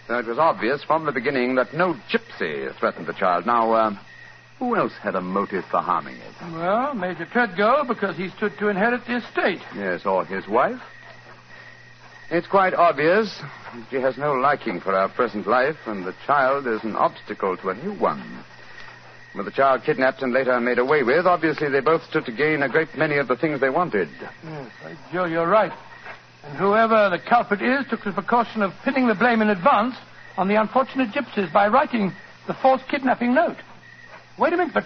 So 0.08 0.18
it 0.18 0.26
was 0.26 0.40
obvious 0.40 0.84
from 0.84 1.06
the 1.06 1.12
beginning 1.12 1.56
that 1.56 1.76
no 1.76 1.94
gypsy 2.12 2.76
threatened 2.80 3.06
the 3.06 3.14
child. 3.14 3.46
Now, 3.46 3.72
uh, 3.72 3.96
who 4.62 4.76
else 4.76 4.94
had 5.02 5.16
a 5.16 5.22
motive 5.22 5.66
for 5.72 5.82
harming 5.82 6.18
it? 6.18 6.34
Well, 6.54 6.94
Major 6.94 7.26
Treadgold, 7.26 7.88
because 7.88 8.16
he 8.16 8.30
stood 8.30 8.54
to 8.60 8.68
inherit 8.68 9.02
the 9.08 9.18
estate. 9.18 9.60
Yes, 9.76 10.06
or 10.06 10.24
his 10.24 10.48
wife? 10.48 10.80
It's 12.30 12.46
quite 12.46 12.76
obvious. 12.76 13.42
She 13.90 13.96
has 13.96 14.20
no 14.20 14.34
liking 14.34 14.80
for 14.80 14.94
our 14.94 15.10
present 15.10 15.48
life, 15.48 15.78
and 15.88 16.06
the 16.06 16.14
child 16.28 16.68
is 16.68 16.84
an 16.84 16.96
obstacle 16.96 17.58
to 17.58 17.70
a 17.70 17.74
new 17.74 17.94
one. 17.94 18.22
With 19.36 19.46
the 19.46 19.52
child 19.52 19.82
kidnapped 19.84 20.22
and 20.22 20.32
later 20.32 20.60
made 20.60 20.78
away 20.78 21.02
with, 21.02 21.26
obviously 21.26 21.68
they 21.70 21.80
both 21.80 22.04
stood 22.04 22.26
to 22.26 22.32
gain 22.32 22.62
a 22.62 22.70
great 22.70 22.96
many 22.96 23.18
of 23.18 23.28
the 23.28 23.38
things 23.38 23.60
they 23.60 23.72
wanted. 23.72 24.10
Yes, 24.44 24.72
Joe, 25.12 25.26
you're 25.26 25.50
right. 25.50 25.72
And 26.44 26.56
whoever 26.56 27.10
the 27.10 27.18
culprit 27.18 27.64
is 27.64 27.88
took 27.90 28.04
the 28.04 28.12
precaution 28.12 28.62
of 28.62 28.74
pinning 28.84 29.08
the 29.08 29.16
blame 29.16 29.42
in 29.42 29.50
advance 29.50 29.96
on 30.38 30.48
the 30.48 30.62
unfortunate 30.62 31.10
gypsies 31.10 31.52
by 31.52 31.68
writing 31.68 32.14
the 32.46 32.54
false 32.54 32.82
kidnapping 32.92 33.34
note. 33.34 33.58
Wait 34.38 34.54
a 34.54 34.58
minute, 34.58 34.74
but 34.74 34.86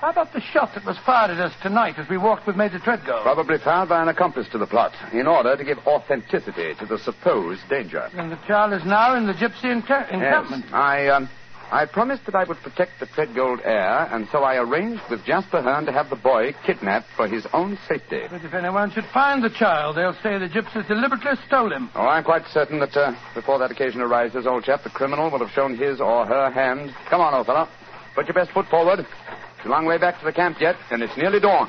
how 0.00 0.10
about 0.10 0.32
the 0.32 0.40
shot 0.40 0.74
that 0.74 0.84
was 0.84 0.98
fired 1.06 1.30
at 1.30 1.38
us 1.40 1.52
tonight 1.62 1.94
as 1.98 2.08
we 2.08 2.18
walked 2.18 2.46
with 2.46 2.56
Major 2.56 2.78
Treadgold? 2.78 3.22
Probably 3.22 3.58
fired 3.58 3.88
by 3.88 4.02
an 4.02 4.08
accomplice 4.08 4.48
to 4.52 4.58
the 4.58 4.66
plot, 4.66 4.92
in 5.12 5.26
order 5.26 5.56
to 5.56 5.64
give 5.64 5.78
authenticity 5.86 6.74
to 6.78 6.86
the 6.86 6.98
supposed 6.98 7.62
danger. 7.70 8.08
And 8.14 8.30
the 8.32 8.38
child 8.46 8.72
is 8.72 8.84
now 8.84 9.16
in 9.16 9.26
the 9.26 9.32
gypsy 9.32 9.64
enca- 9.64 10.10
encampment. 10.12 10.64
Yes, 10.64 10.74
I, 10.74 11.06
um, 11.08 11.28
I 11.70 11.86
promised 11.86 12.26
that 12.26 12.34
I 12.34 12.44
would 12.44 12.58
protect 12.58 13.00
the 13.00 13.06
Treadgold 13.06 13.60
heir, 13.64 14.08
and 14.12 14.28
so 14.30 14.42
I 14.42 14.56
arranged 14.56 15.02
with 15.08 15.24
Jasper 15.24 15.62
Hearn 15.62 15.86
to 15.86 15.92
have 15.92 16.10
the 16.10 16.16
boy 16.16 16.54
kidnapped 16.66 17.06
for 17.16 17.26
his 17.28 17.46
own 17.54 17.78
safety. 17.88 18.22
But 18.30 18.44
if 18.44 18.52
anyone 18.52 18.90
should 18.90 19.06
find 19.14 19.42
the 19.42 19.50
child, 19.50 19.96
they'll 19.96 20.12
say 20.22 20.38
the 20.38 20.48
gypsies 20.48 20.86
deliberately 20.86 21.32
stole 21.46 21.72
him. 21.72 21.88
Oh, 21.94 22.02
I'm 22.02 22.24
quite 22.24 22.46
certain 22.52 22.80
that 22.80 22.94
uh, 22.96 23.14
before 23.34 23.58
that 23.60 23.70
occasion 23.70 24.00
arises, 24.02 24.46
old 24.46 24.64
chap, 24.64 24.82
the 24.82 24.90
criminal 24.90 25.30
will 25.30 25.38
have 25.38 25.50
shown 25.50 25.76
his 25.78 26.00
or 26.00 26.26
her 26.26 26.50
hand. 26.50 26.94
Come 27.08 27.20
on, 27.22 27.32
old 27.32 27.46
fellow. 27.46 27.68
Put 28.14 28.26
your 28.26 28.34
best 28.34 28.52
foot 28.52 28.66
forward. 28.66 29.00
It's 29.00 29.66
a 29.66 29.68
long 29.68 29.86
way 29.86 29.98
back 29.98 30.18
to 30.20 30.24
the 30.24 30.32
camp 30.32 30.60
yet, 30.60 30.76
and 30.90 31.02
it's 31.02 31.16
nearly 31.16 31.40
dawn. 31.40 31.68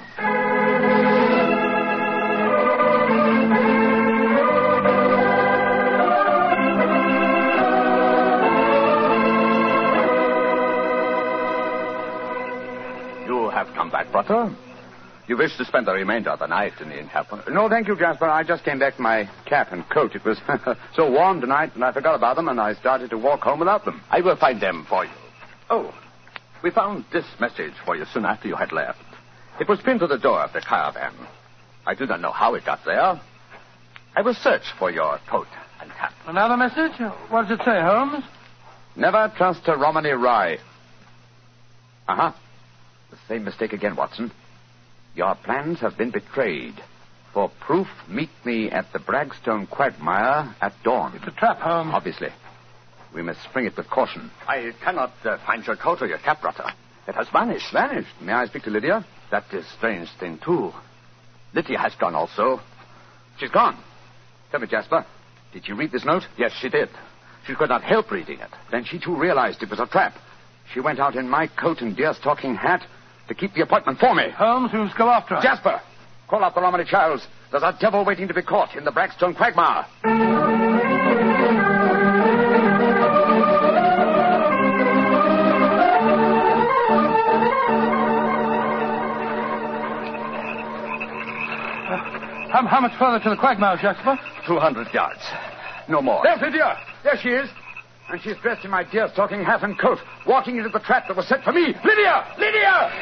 You 13.25 13.49
have 13.49 13.67
come 13.73 13.89
back, 13.89 14.11
brother. 14.11 14.55
You 15.27 15.37
wish 15.37 15.57
to 15.57 15.65
spend 15.65 15.87
the 15.87 15.93
remainder 15.93 16.29
of 16.29 16.37
the 16.37 16.45
night 16.45 16.73
in 16.79 16.89
the 16.89 16.99
encampment? 16.99 17.51
No, 17.51 17.67
thank 17.67 17.87
you, 17.87 17.97
Jasper. 17.97 18.25
I 18.25 18.43
just 18.43 18.63
came 18.63 18.77
back 18.77 18.97
to 18.97 19.01
my 19.01 19.27
cap 19.47 19.71
and 19.71 19.83
coat. 19.89 20.13
It 20.13 20.23
was 20.23 20.37
so 20.95 21.09
warm 21.09 21.41
tonight, 21.41 21.73
and 21.73 21.83
I 21.83 21.91
forgot 21.91 22.13
about 22.13 22.35
them, 22.35 22.47
and 22.47 22.61
I 22.61 22.75
started 22.75 23.09
to 23.09 23.17
walk 23.17 23.41
home 23.41 23.57
without 23.57 23.83
them. 23.85 24.01
I 24.11 24.21
will 24.21 24.35
find 24.35 24.61
them 24.61 24.85
for 24.87 25.05
you. 25.05 25.11
Oh, 25.71 25.91
we 26.65 26.71
found 26.71 27.05
this 27.13 27.25
message 27.39 27.73
for 27.85 27.95
you 27.95 28.05
soon 28.11 28.25
after 28.25 28.47
you 28.47 28.55
had 28.55 28.71
left. 28.71 28.97
It 29.59 29.69
was 29.69 29.79
pinned 29.81 29.99
to 29.99 30.07
the 30.07 30.17
door 30.17 30.41
of 30.41 30.51
the 30.51 30.61
caravan. 30.61 31.13
I 31.85 31.93
do 31.93 32.07
not 32.07 32.21
know 32.21 32.31
how 32.31 32.55
it 32.55 32.65
got 32.65 32.83
there. 32.83 33.21
I 34.15 34.21
will 34.23 34.33
search 34.33 34.63
for 34.79 34.89
your 34.89 35.19
coat 35.29 35.45
and 35.79 35.91
cap. 35.91 36.11
Another 36.25 36.57
message? 36.57 36.99
What 37.29 37.47
does 37.47 37.59
it 37.59 37.63
say, 37.63 37.79
Holmes? 37.79 38.23
Never 38.95 39.31
trust 39.37 39.61
a 39.67 39.77
Romany 39.77 40.09
Rye. 40.09 40.57
Uh 42.07 42.15
huh. 42.15 42.31
The 43.11 43.17
same 43.27 43.43
mistake 43.43 43.73
again, 43.73 43.95
Watson. 43.95 44.31
Your 45.13 45.35
plans 45.35 45.81
have 45.81 45.95
been 45.99 46.09
betrayed. 46.09 46.81
For 47.31 47.51
proof, 47.59 47.87
meet 48.09 48.31
me 48.43 48.71
at 48.71 48.91
the 48.91 48.97
Bragstone 48.97 49.67
quagmire 49.67 50.55
at 50.59 50.73
dawn. 50.83 51.13
It's 51.15 51.27
a 51.27 51.31
trap, 51.31 51.59
Holmes. 51.59 51.91
Obviously. 51.93 52.29
We 53.15 53.21
must 53.21 53.41
spring 53.43 53.65
it 53.65 53.77
with 53.77 53.89
caution. 53.89 54.29
I 54.45 54.71
cannot 54.83 55.13
uh, 55.23 55.37
find 55.45 55.65
your 55.65 55.77
coat 55.77 56.01
or 56.01 56.07
your 56.07 56.17
cap, 56.17 56.41
brother. 56.41 56.65
It 57.07 57.15
has 57.15 57.27
vanished. 57.31 57.71
Vanished? 57.71 58.09
May 58.21 58.33
I 58.33 58.45
speak 58.47 58.63
to 58.63 58.69
Lydia? 58.69 59.05
That 59.31 59.45
is 59.53 59.65
a 59.65 59.77
strange 59.77 60.09
thing, 60.19 60.37
too. 60.43 60.73
Lydia 61.53 61.79
has 61.79 61.95
gone 61.95 62.13
also. 62.13 62.59
She's 63.39 63.51
gone. 63.51 63.81
Tell 64.51 64.59
me, 64.59 64.67
Jasper, 64.67 65.05
did 65.53 65.65
she 65.65 65.71
read 65.71 65.93
this 65.93 66.03
note? 66.03 66.23
Yes, 66.37 66.51
she 66.59 66.67
did. 66.67 66.89
She 67.47 67.55
could 67.55 67.69
not 67.69 67.83
help 67.83 68.11
reading 68.11 68.39
it. 68.39 68.49
Then 68.69 68.83
she 68.83 68.99
too 68.99 69.15
realized 69.15 69.63
it 69.63 69.69
was 69.69 69.79
a 69.79 69.87
trap. 69.87 70.15
She 70.73 70.81
went 70.81 70.99
out 70.99 71.15
in 71.15 71.29
my 71.29 71.47
coat 71.47 71.79
and 71.79 71.95
deerstalking 71.95 72.57
hat 72.57 72.85
to 73.29 73.33
keep 73.33 73.53
the 73.53 73.61
appointment 73.61 73.99
for 73.99 74.13
me. 74.13 74.29
Holmes, 74.35 74.73
must 74.73 74.97
go 74.97 75.07
after 75.09 75.35
her. 75.35 75.41
Jasper, 75.41 75.79
call 76.27 76.43
out 76.43 76.53
the 76.53 76.61
Romany 76.61 76.83
Childs. 76.85 77.25
There's 77.51 77.63
a 77.63 77.77
devil 77.79 78.03
waiting 78.03 78.27
to 78.27 78.33
be 78.33 78.41
caught 78.41 78.75
in 78.75 78.83
the 78.83 78.91
Braxton 78.91 79.35
quagmire. 79.35 79.85
How, 92.55 92.65
how 92.67 92.79
much 92.79 92.95
further 92.97 93.19
to 93.19 93.29
the 93.31 93.35
quagmire, 93.35 93.75
Jasper? 93.75 94.17
Two 94.47 94.55
hundred 94.55 94.87
yards. 94.93 95.19
No 95.89 96.01
more. 96.01 96.23
There's 96.23 96.39
Lydia. 96.39 96.79
There 97.03 97.19
she 97.19 97.27
is. 97.27 97.49
And 98.07 98.21
she's 98.21 98.37
dressed 98.41 98.63
in 98.63 98.71
my 98.71 98.85
deerstalking 98.85 99.43
hat 99.43 99.63
and 99.63 99.77
coat, 99.77 99.97
walking 100.25 100.55
into 100.55 100.69
the 100.69 100.79
trap 100.79 101.09
that 101.09 101.17
was 101.17 101.27
set 101.27 101.43
for 101.43 101.51
me. 101.51 101.75
Lydia! 101.83 102.23
Lydia! 102.39 102.95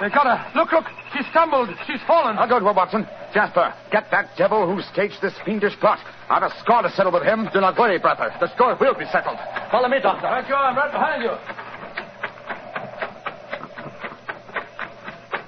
They 0.00 0.08
got 0.08 0.24
her. 0.24 0.40
Look, 0.56 0.72
look. 0.72 0.86
She 1.12 1.22
stumbled. 1.28 1.68
She's 1.86 2.00
fallen. 2.06 2.38
I'll 2.38 2.48
go 2.48 2.58
to 2.58 2.64
her, 2.64 2.72
Watson. 2.72 3.06
Jasper, 3.34 3.74
get 3.92 4.10
that 4.10 4.30
devil 4.38 4.64
who 4.64 4.80
staged 4.80 5.20
this 5.20 5.34
fiendish 5.44 5.78
plot. 5.78 5.98
I've 6.30 6.44
a 6.44 6.50
score 6.60 6.80
to 6.80 6.90
settle 6.90 7.12
with 7.12 7.24
him. 7.24 7.50
Do 7.52 7.60
not 7.60 7.76
worry, 7.76 7.98
brother. 7.98 8.32
The 8.40 8.48
score 8.54 8.74
will 8.80 8.94
be 8.94 9.04
settled. 9.12 9.36
Follow 9.70 9.88
me, 9.88 10.00
doctor. 10.00 10.28
Thank 10.32 10.48
you. 10.48 10.54
I'm 10.54 10.74
right 10.74 10.92
behind 10.92 11.22
you. 11.22 11.36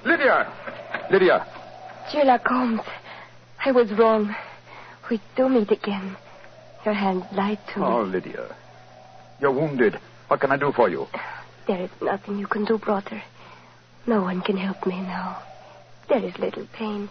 Lydia! 0.05 0.53
Lydia, 1.11 1.47
Sherlock 2.11 2.47
Holmes, 2.47 2.81
I 3.65 3.73
was 3.73 3.91
wrong. 3.93 4.35
We 5.11 5.21
do 5.37 5.49
meet 5.49 5.71
again. 5.71 6.17
Your 6.85 6.95
hand 6.95 7.25
lied 7.33 7.59
to 7.73 7.81
me. 7.81 7.87
Oh, 7.87 8.03
Lydia. 8.03 8.57
You're 9.41 9.53
wounded. 9.53 9.99
What 10.29 10.41
can 10.41 10.51
I 10.51 10.57
do 10.57 10.73
for 10.73 10.89
you? 10.89 11.07
There 11.67 11.81
is 11.81 11.91
nothing 12.01 12.39
you 12.39 12.47
can 12.47 12.65
do, 12.65 12.79
brother. 12.79 13.23
No 14.07 14.23
one 14.23 14.41
can 14.41 14.57
help 14.57 14.87
me 14.87 15.01
now. 15.01 15.43
There 16.09 16.25
is 16.25 16.37
little 16.39 16.67
pain. 16.73 17.09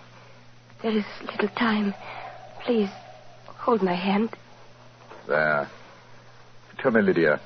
There 0.81 0.91
is 0.95 1.05
little 1.21 1.49
time. 1.49 1.93
Please, 2.65 2.89
hold 3.45 3.81
my 3.81 3.95
hand. 3.95 4.35
There. 5.27 5.69
Tell 6.79 6.91
me, 6.91 7.01
Lydia, 7.01 7.39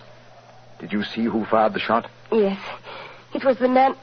did 0.80 0.92
you 0.92 1.04
see 1.04 1.26
who 1.26 1.46
fired 1.46 1.74
the 1.74 1.80
shot? 1.80 2.10
Yes. 2.32 2.60
It 3.34 3.44
was 3.44 3.58
the 3.58 3.68
man 3.68 3.96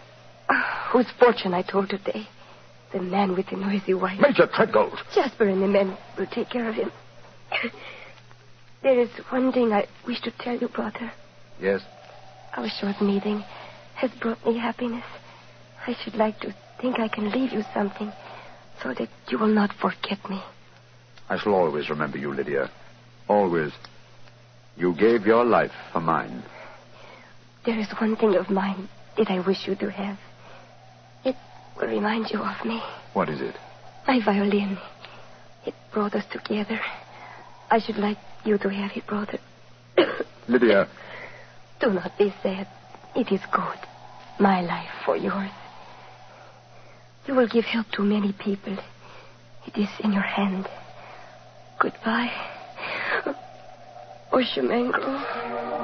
whose 0.93 1.07
fortune 1.19 1.55
I 1.55 1.63
told 1.63 1.89
today. 1.89 2.29
The 2.92 3.00
man 3.00 3.37
with 3.37 3.46
the 3.50 3.57
noisy 3.57 3.94
wife. 3.94 4.20
Major 4.20 4.46
Treadgold. 4.46 4.98
Jasper 5.14 5.48
and 5.48 5.62
the 5.62 5.68
men 5.68 5.96
will 6.18 6.26
take 6.26 6.50
care 6.50 6.68
of 6.68 6.74
him. 6.74 6.90
there 8.83 8.98
is 8.98 9.11
one 9.31 9.53
thing 9.53 9.72
I 9.72 9.87
wish 10.07 10.20
to 10.22 10.33
tell 10.33 10.57
you, 10.57 10.68
brother. 10.68 11.12
Yes. 11.61 11.83
Our 12.57 12.68
short 12.68 13.00
meeting 13.00 13.44
has 13.94 14.11
brought 14.20 14.44
me 14.44 14.59
happiness. 14.59 15.05
I 15.87 15.94
should 16.03 16.14
like 16.14 16.40
to 16.40 16.55
think 16.81 16.98
I 16.98 17.09
can 17.09 17.31
leave 17.31 17.53
you 17.53 17.62
something 17.72 18.12
so 18.83 18.94
that 18.94 19.09
you 19.29 19.38
will 19.38 19.55
not 19.55 19.72
forget 19.81 20.18
me. 20.29 20.42
I 21.29 21.38
shall 21.38 21.55
always 21.55 21.88
remember 21.90 22.18
you, 22.18 22.35
Lydia. 22.35 22.70
Always. 23.29 23.72
You 24.76 24.94
gave 24.94 25.26
your 25.26 25.44
life 25.44 25.72
for 25.92 26.00
mine. 26.00 26.42
There 27.64 27.79
is 27.79 27.88
one 28.00 28.16
thing 28.16 28.35
of 28.35 28.50
mine 28.50 28.88
that 29.16 29.31
I 29.31 29.40
wish 29.46 29.68
you 29.68 29.76
to 29.76 29.90
have. 29.90 30.18
Will 31.81 31.88
remind 31.88 32.31
you 32.31 32.40
of 32.40 32.64
me. 32.64 32.83
What 33.14 33.29
is 33.29 33.40
it? 33.40 33.55
My 34.07 34.23
violin. 34.25 34.79
It 35.64 35.75
brought 35.93 36.14
us 36.14 36.25
together. 36.31 36.79
I 37.71 37.79
should 37.79 37.97
like 37.97 38.19
you 38.45 38.59
to 38.59 38.69
have 38.69 38.90
it, 38.97 39.07
brother. 39.07 39.38
Lydia. 40.49 40.88
Do 41.81 41.90
not 41.90 42.16
be 42.19 42.35
sad. 42.43 42.66
It 43.16 43.33
is 43.33 43.40
good. 43.53 43.79
My 44.38 44.61
life 44.61 44.90
for 45.05 45.16
yours. 45.16 45.51
You 47.27 47.35
will 47.35 47.49
give 47.49 47.64
help 47.64 47.87
to 47.93 48.03
many 48.03 48.33
people. 48.33 48.77
It 49.66 49.79
is 49.79 49.88
in 50.01 50.12
your 50.12 50.23
hand. 50.23 50.69
Goodbye. 51.79 52.33
Oshimengro. 54.33 55.80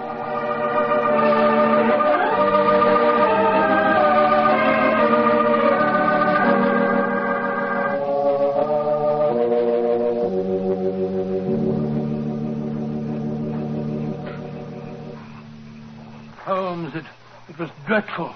It, 17.59 17.63
it 17.63 17.63
was 17.63 17.71
dreadful. 17.87 18.35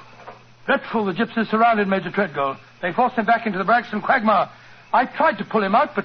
Dreadful. 0.66 1.06
The 1.06 1.12
gypsies 1.12 1.50
surrounded 1.50 1.88
Major 1.88 2.11
Treadgold. 2.11 2.59
They 2.83 2.92
forced 2.92 3.16
him 3.16 3.26
back 3.26 3.46
into 3.46 3.59
the 3.59 3.64
Braxton 3.64 4.00
quagmire. 4.00 4.50
I 4.92 5.06
tried 5.06 5.38
to 5.38 5.44
pull 5.44 5.62
him 5.62 5.74
out, 5.74 5.90
but 5.94 6.04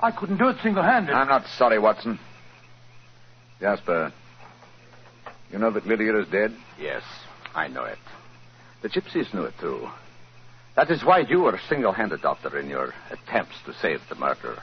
I 0.00 0.10
couldn't 0.10 0.38
do 0.38 0.48
it 0.48 0.56
single-handed. 0.62 1.12
I'm 1.12 1.28
not 1.28 1.46
sorry, 1.58 1.78
Watson. 1.78 2.18
Jasper, 3.60 4.12
you 5.50 5.58
know 5.58 5.70
that 5.70 5.86
Lydia 5.86 6.18
is 6.18 6.28
dead? 6.28 6.54
Yes, 6.80 7.02
I 7.54 7.68
know 7.68 7.84
it. 7.84 7.98
The 8.82 8.88
gypsies 8.88 9.32
knew 9.34 9.44
it, 9.44 9.54
too. 9.60 9.86
That 10.76 10.90
is 10.90 11.04
why 11.04 11.18
you 11.28 11.40
were 11.40 11.54
a 11.54 11.60
single-handed, 11.68 12.22
Doctor, 12.22 12.58
in 12.58 12.68
your 12.68 12.94
attempts 13.10 13.56
to 13.66 13.74
save 13.82 14.00
the 14.08 14.14
murderer. 14.14 14.62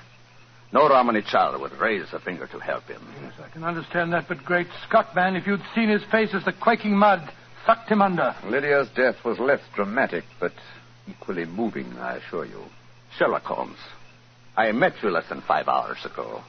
No 0.73 0.89
Romany 0.89 1.21
child 1.21 1.61
would 1.61 1.73
raise 1.73 2.11
a 2.13 2.19
finger 2.19 2.47
to 2.47 2.59
help 2.59 2.85
him. 2.85 3.01
Yes, 3.21 3.33
I 3.43 3.49
can 3.49 3.63
understand 3.63 4.11
that, 4.13 4.27
but 4.27 4.43
great 4.43 4.67
Scott, 4.87 5.15
man, 5.15 5.35
if 5.35 5.45
you'd 5.45 5.61
seen 5.75 5.89
his 5.89 6.01
face 6.11 6.33
as 6.33 6.43
the 6.43 6.53
quaking 6.53 6.95
mud 6.95 7.31
sucked 7.67 7.91
him 7.91 8.01
under. 8.01 8.33
Lydia's 8.45 8.87
death 8.95 9.17
was 9.25 9.37
less 9.39 9.59
dramatic, 9.75 10.23
but 10.39 10.53
equally 11.07 11.45
moving, 11.45 11.91
I 11.99 12.15
assure 12.15 12.45
you. 12.45 12.63
Sherlock 13.17 13.43
Holmes, 13.43 13.77
I 14.55 14.71
met 14.71 14.93
you 15.03 15.09
less 15.09 15.27
than 15.27 15.41
five 15.41 15.67
hours 15.67 15.97
ago. 16.05 16.41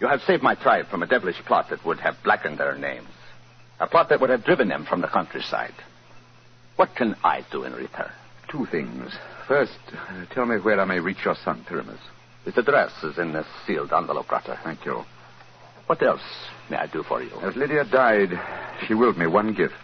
You 0.00 0.06
have 0.06 0.20
saved 0.20 0.42
my 0.42 0.54
tribe 0.54 0.86
from 0.88 1.02
a 1.02 1.06
devilish 1.06 1.44
plot 1.46 1.66
that 1.70 1.84
would 1.84 1.98
have 2.00 2.14
blackened 2.22 2.58
their 2.58 2.78
names. 2.78 3.08
A 3.80 3.88
plot 3.88 4.08
that 4.08 4.20
would 4.20 4.30
have 4.30 4.44
driven 4.44 4.68
them 4.68 4.86
from 4.88 5.00
the 5.00 5.08
countryside. 5.08 5.74
What 6.76 6.94
can 6.94 7.16
I 7.24 7.44
do 7.50 7.64
in 7.64 7.72
return? 7.72 8.10
Two 8.48 8.66
things. 8.66 9.12
First, 9.48 9.78
uh, 9.92 10.26
tell 10.32 10.46
me 10.46 10.56
where 10.56 10.80
I 10.80 10.84
may 10.84 11.00
reach 11.00 11.24
your 11.24 11.36
son, 11.44 11.64
Pyramus. 11.68 12.00
His 12.44 12.56
address 12.56 12.92
is 13.02 13.18
in 13.18 13.32
this 13.32 13.46
sealed 13.66 13.92
envelope, 13.92 14.26
Grotter. 14.26 14.58
Thank 14.62 14.84
you. 14.84 15.02
What 15.86 16.02
else 16.02 16.22
may 16.70 16.76
I 16.76 16.86
do 16.86 17.02
for 17.02 17.22
you? 17.22 17.32
As 17.40 17.56
Lydia 17.56 17.84
died, 17.84 18.30
she 18.86 18.94
willed 18.94 19.18
me 19.18 19.26
one 19.26 19.54
gift 19.54 19.74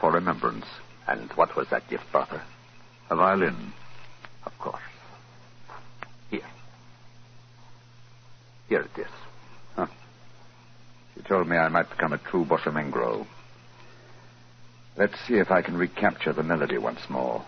for 0.00 0.12
remembrance. 0.12 0.66
And 1.06 1.30
what 1.32 1.56
was 1.56 1.68
that 1.70 1.88
gift, 1.88 2.04
brother? 2.12 2.42
A 3.10 3.16
violin. 3.16 3.72
Of 4.44 4.58
course. 4.58 4.82
Here. 6.30 6.40
Here 8.68 8.80
it 8.82 9.00
is. 9.00 9.06
Huh. 9.74 9.86
She 11.14 11.22
told 11.22 11.48
me 11.48 11.56
I 11.56 11.68
might 11.68 11.90
become 11.90 12.12
a 12.12 12.18
true 12.18 12.44
Boshemengro. 12.44 13.26
Let's 14.96 15.14
see 15.26 15.34
if 15.34 15.50
I 15.50 15.62
can 15.62 15.76
recapture 15.76 16.32
the 16.32 16.42
melody 16.42 16.78
once 16.78 17.00
more. 17.08 17.44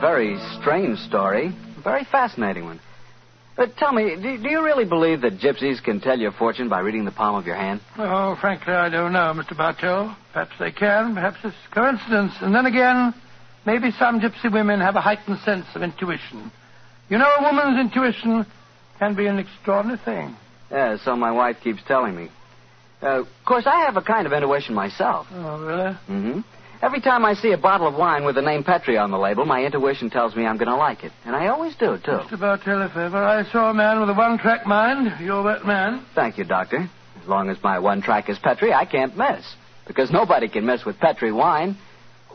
Very 0.00 0.38
strange 0.60 0.98
story. 1.00 1.46
A 1.78 1.80
very 1.82 2.04
fascinating 2.04 2.64
one. 2.64 2.80
But 3.56 3.76
tell 3.78 3.92
me, 3.92 4.14
do, 4.16 4.36
do 4.36 4.50
you 4.50 4.62
really 4.62 4.84
believe 4.84 5.22
that 5.22 5.38
gypsies 5.38 5.82
can 5.82 6.00
tell 6.00 6.18
your 6.18 6.32
fortune 6.32 6.68
by 6.68 6.80
reading 6.80 7.06
the 7.06 7.10
palm 7.10 7.36
of 7.36 7.46
your 7.46 7.56
hand? 7.56 7.80
Oh, 7.96 8.36
frankly, 8.38 8.74
I 8.74 8.90
don't 8.90 9.12
know, 9.12 9.32
Mr. 9.34 9.56
Bartell. 9.56 10.14
Perhaps 10.32 10.52
they 10.58 10.72
can. 10.72 11.14
Perhaps 11.14 11.38
it's 11.42 11.56
coincidence. 11.72 12.32
And 12.42 12.54
then 12.54 12.66
again, 12.66 13.14
maybe 13.64 13.90
some 13.98 14.20
gypsy 14.20 14.52
women 14.52 14.80
have 14.80 14.96
a 14.96 15.00
heightened 15.00 15.38
sense 15.40 15.64
of 15.74 15.82
intuition. 15.82 16.52
You 17.08 17.16
know, 17.18 17.30
a 17.38 17.42
woman's 17.42 17.80
intuition 17.80 18.44
can 18.98 19.14
be 19.14 19.26
an 19.26 19.38
extraordinary 19.38 20.00
thing. 20.04 20.36
Yeah, 20.70 20.98
so 21.02 21.16
my 21.16 21.32
wife 21.32 21.56
keeps 21.62 21.80
telling 21.86 22.14
me. 22.14 22.28
Uh, 23.02 23.20
of 23.20 23.26
course, 23.46 23.64
I 23.66 23.86
have 23.86 23.96
a 23.96 24.02
kind 24.02 24.26
of 24.26 24.32
intuition 24.32 24.74
myself. 24.74 25.26
Oh, 25.30 25.64
really? 25.64 25.92
Mm-hmm. 26.10 26.40
Every 26.82 27.00
time 27.00 27.24
I 27.24 27.34
see 27.34 27.52
a 27.52 27.58
bottle 27.58 27.88
of 27.88 27.94
wine 27.94 28.24
with 28.24 28.34
the 28.34 28.42
name 28.42 28.62
Petri 28.62 28.98
on 28.98 29.10
the 29.10 29.18
label, 29.18 29.46
my 29.46 29.64
intuition 29.64 30.10
tells 30.10 30.36
me 30.36 30.44
I'm 30.44 30.58
going 30.58 30.68
to 30.68 30.76
like 30.76 31.04
it. 31.04 31.12
And 31.24 31.34
I 31.34 31.46
always 31.48 31.74
do, 31.76 31.98
too. 32.04 32.10
Mr. 32.10 32.38
Bartell, 32.38 32.82
if 32.82 32.96
ever 32.96 33.16
I 33.16 33.50
saw 33.50 33.70
a 33.70 33.74
man 33.74 34.00
with 34.00 34.10
a 34.10 34.14
one-track 34.14 34.66
mind, 34.66 35.20
you're 35.20 35.42
that 35.44 35.64
man. 35.66 36.04
Thank 36.14 36.36
you, 36.36 36.44
Doctor. 36.44 36.88
As 37.22 37.28
long 37.28 37.48
as 37.48 37.56
my 37.62 37.78
one 37.78 38.02
track 38.02 38.28
is 38.28 38.38
Petri, 38.38 38.72
I 38.72 38.84
can't 38.84 39.16
miss. 39.16 39.44
Because 39.86 40.10
nobody 40.10 40.48
can 40.48 40.66
miss 40.66 40.84
with 40.84 40.98
Petri 40.98 41.32
wine. 41.32 41.78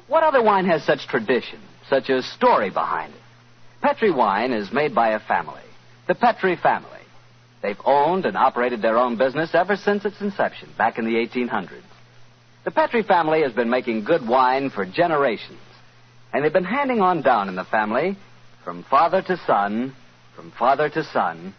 What 0.08 0.24
other 0.24 0.42
wine 0.44 0.66
has 0.66 0.84
such 0.84 1.08
tradition, 1.08 1.60
such 1.90 2.10
a 2.10 2.24
story 2.24 2.70
behind 2.70 3.14
it? 3.14 3.22
Petri 3.82 4.12
wine 4.12 4.54
is 4.54 4.72
made 4.72 4.94
by 4.94 5.10
a 5.10 5.20
family, 5.20 5.64
the 6.08 6.16
Petri 6.16 6.56
family. 6.56 6.90
They've 7.62 7.80
owned 7.86 8.26
and 8.26 8.36
operated 8.36 8.82
their 8.82 8.98
own 8.98 9.18
business 9.18 9.52
ever 9.54 9.76
since 9.76 10.04
its 10.04 10.20
inception, 10.20 10.70
back 10.78 10.98
in 10.98 11.06
the 11.06 11.16
1800s. 11.16 11.84
The 12.64 12.72
Petri 12.72 13.02
family 13.02 13.42
has 13.42 13.54
been 13.54 13.72
making 13.72 14.04
good 14.04 14.28
wine 14.28 14.70
for 14.70 14.86
generations, 14.86 15.60
and 16.32 16.44
they've 16.44 16.54
been 16.54 16.64
handing 16.64 17.02
on 17.02 17.24
down 17.24 17.50
in 17.50 17.56
the 17.56 17.64
family, 17.64 18.18
from 18.64 18.84
father 18.84 19.24
to 19.24 19.38
son, 19.48 19.96
from 20.36 20.52
father 20.52 20.88
to 20.90 21.04
son, 21.06 21.56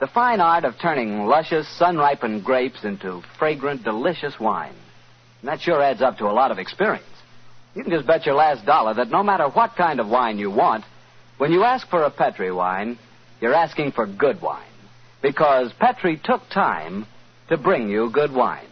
the 0.00 0.06
fine 0.06 0.40
art 0.40 0.64
of 0.64 0.74
turning 0.82 1.24
luscious, 1.24 1.66
sun-ripened 1.78 2.44
grapes 2.44 2.84
into 2.84 3.22
fragrant, 3.38 3.84
delicious 3.84 4.38
wine. 4.38 4.74
And 5.40 5.48
that 5.48 5.62
sure 5.62 5.82
adds 5.82 6.02
up 6.02 6.18
to 6.18 6.26
a 6.26 6.32
lot 6.32 6.50
of 6.50 6.58
experience. 6.58 7.06
You 7.74 7.82
can 7.82 7.92
just 7.92 8.06
bet 8.06 8.26
your 8.26 8.34
last 8.34 8.66
dollar 8.66 8.92
that 8.94 9.10
no 9.10 9.22
matter 9.22 9.48
what 9.48 9.76
kind 9.76 9.98
of 9.98 10.08
wine 10.08 10.38
you 10.38 10.50
want, 10.50 10.84
when 11.38 11.52
you 11.52 11.64
ask 11.64 11.88
for 11.88 12.02
a 12.02 12.10
Petri 12.10 12.52
wine, 12.52 12.98
you're 13.40 13.54
asking 13.54 13.92
for 13.92 14.06
good 14.06 14.42
wine. 14.42 14.62
Because 15.22 15.72
Petri 15.78 16.20
took 16.22 16.42
time 16.50 17.06
to 17.48 17.56
bring 17.56 17.88
you 17.88 18.10
good 18.10 18.32
wine. 18.32 18.66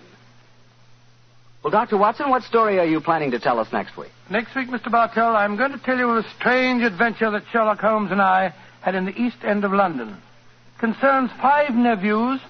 Well, 1.63 1.71
Dr. 1.71 1.97
Watson, 1.97 2.29
what 2.29 2.43
story 2.43 2.81
are 2.81 2.85
you 2.85 3.01
planning 3.01 3.31
to 3.31 3.39
tell 3.39 3.61
us 3.61 3.73
next 3.73 3.97
week? 3.97 4.11
Next 4.29 4.53
week, 4.57 4.69
Mr. 4.69 4.91
Bartell, 4.91 5.37
I'm 5.37 5.57
going 5.57 5.71
to 5.71 5.79
tell 5.79 5.97
you 5.97 6.11
of 6.11 6.25
a 6.25 6.29
strange 6.31 6.83
adventure 6.83 7.31
that 7.31 7.45
Sherlock 7.53 7.79
Holmes 7.79 8.11
and 8.11 8.21
I 8.21 8.53
had 8.81 8.97
in 8.97 9.05
the 9.05 9.17
East 9.17 9.37
End 9.45 9.65
of 9.65 9.73
London. 9.73 10.09
It 10.09 10.81
concerns 10.81 11.31
five 11.41 11.73
nephews, 11.73 12.41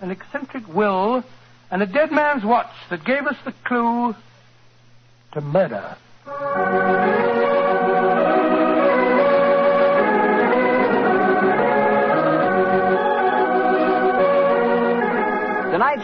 an 0.00 0.10
eccentric 0.10 0.66
will, 0.66 1.22
and 1.70 1.82
a 1.82 1.86
dead 1.86 2.10
man's 2.10 2.42
watch 2.42 2.72
that 2.88 3.04
gave 3.04 3.26
us 3.26 3.36
the 3.44 3.52
clue 3.66 4.14
to 5.32 5.40
murder. 5.42 5.98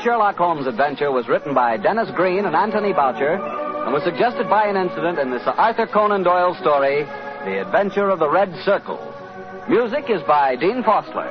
Sherlock 0.03 0.37
Holmes 0.37 0.67
adventure 0.67 1.13
was 1.13 1.29
written 1.29 1.53
by 1.53 1.77
Dennis 1.77 2.11
Green 2.17 2.47
and 2.47 2.57
Anthony 2.57 2.93
Boucher 2.93 3.35
and 3.35 3.93
was 3.93 4.03
suggested 4.03 4.49
by 4.49 4.67
an 4.67 4.77
incident 4.77 5.19
in 5.19 5.31
the 5.31 5.45
Sir 5.45 5.51
Arthur 5.51 5.87
Conan 5.87 6.23
Doyle 6.23 6.55
story, 6.55 7.05
The 7.45 7.61
Adventure 7.61 8.09
of 8.09 8.19
the 8.19 8.31
Red 8.31 8.55
Circle. 8.65 8.99
Music 9.69 10.09
is 10.09 10.23
by 10.23 10.57
Dean 10.57 10.83
Fossler. 10.83 11.29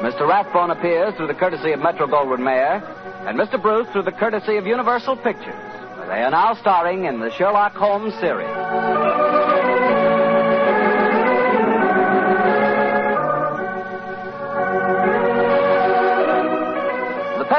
Mr. 0.00 0.26
Rathbone 0.26 0.70
appears 0.70 1.14
through 1.14 1.26
the 1.26 1.34
courtesy 1.34 1.72
of 1.72 1.80
Metro 1.80 2.06
Goldwyn 2.06 2.42
Mayer, 2.42 2.80
and 3.28 3.38
Mr. 3.38 3.60
Bruce 3.60 3.88
through 3.92 4.04
the 4.04 4.12
courtesy 4.12 4.56
of 4.56 4.66
Universal 4.66 5.16
Pictures. 5.18 5.60
They 6.08 6.22
are 6.22 6.30
now 6.30 6.54
starring 6.54 7.04
in 7.04 7.20
the 7.20 7.30
Sherlock 7.30 7.74
Holmes 7.74 8.14
series. 8.14 8.48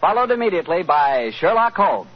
followed 0.00 0.30
immediately 0.30 0.82
by 0.82 1.30
Sherlock 1.38 1.74
Holmes. 1.74 2.10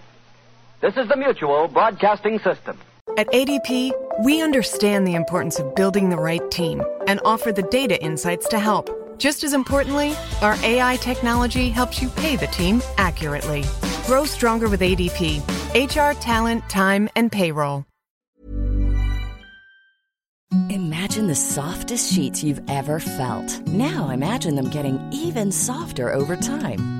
This 0.81 0.97
is 0.97 1.09
the 1.09 1.17
Mutual 1.17 1.69
Broadcasting 1.69 2.39
System. 2.39 2.79
At 3.19 3.27
ADP, 3.33 3.93
we 4.25 4.41
understand 4.41 5.07
the 5.07 5.15
importance 5.15 5.59
of 5.59 5.75
building 5.75 6.11
the 6.11 6.17
right 6.17 6.49
team 6.51 6.83
and 7.07 7.21
offer 7.25 7.53
the 7.53 7.63
data 7.65 8.01
insights 8.03 8.49
to 8.49 8.59
help. 8.59 8.89
Just 9.19 9.45
as 9.45 9.53
importantly, 9.53 10.15
our 10.41 10.57
AI 10.63 10.97
technology 10.97 11.69
helps 11.69 12.01
you 12.01 12.09
pay 12.11 12.37
the 12.37 12.47
team 12.47 12.81
accurately. 12.97 13.65
Grow 14.07 14.25
stronger 14.25 14.69
with 14.69 14.81
ADP 14.81 15.43
HR, 15.75 16.19
talent, 16.21 16.69
time, 16.69 17.09
and 17.17 17.31
payroll. 17.31 17.85
Imagine 20.69 21.27
the 21.29 21.35
softest 21.35 22.13
sheets 22.13 22.43
you've 22.43 22.63
ever 22.69 22.99
felt. 22.99 23.61
Now 23.69 24.11
imagine 24.11 24.57
them 24.57 24.71
getting 24.71 24.99
even 25.13 25.53
softer 25.53 26.13
over 26.13 26.35
time. 26.37 27.00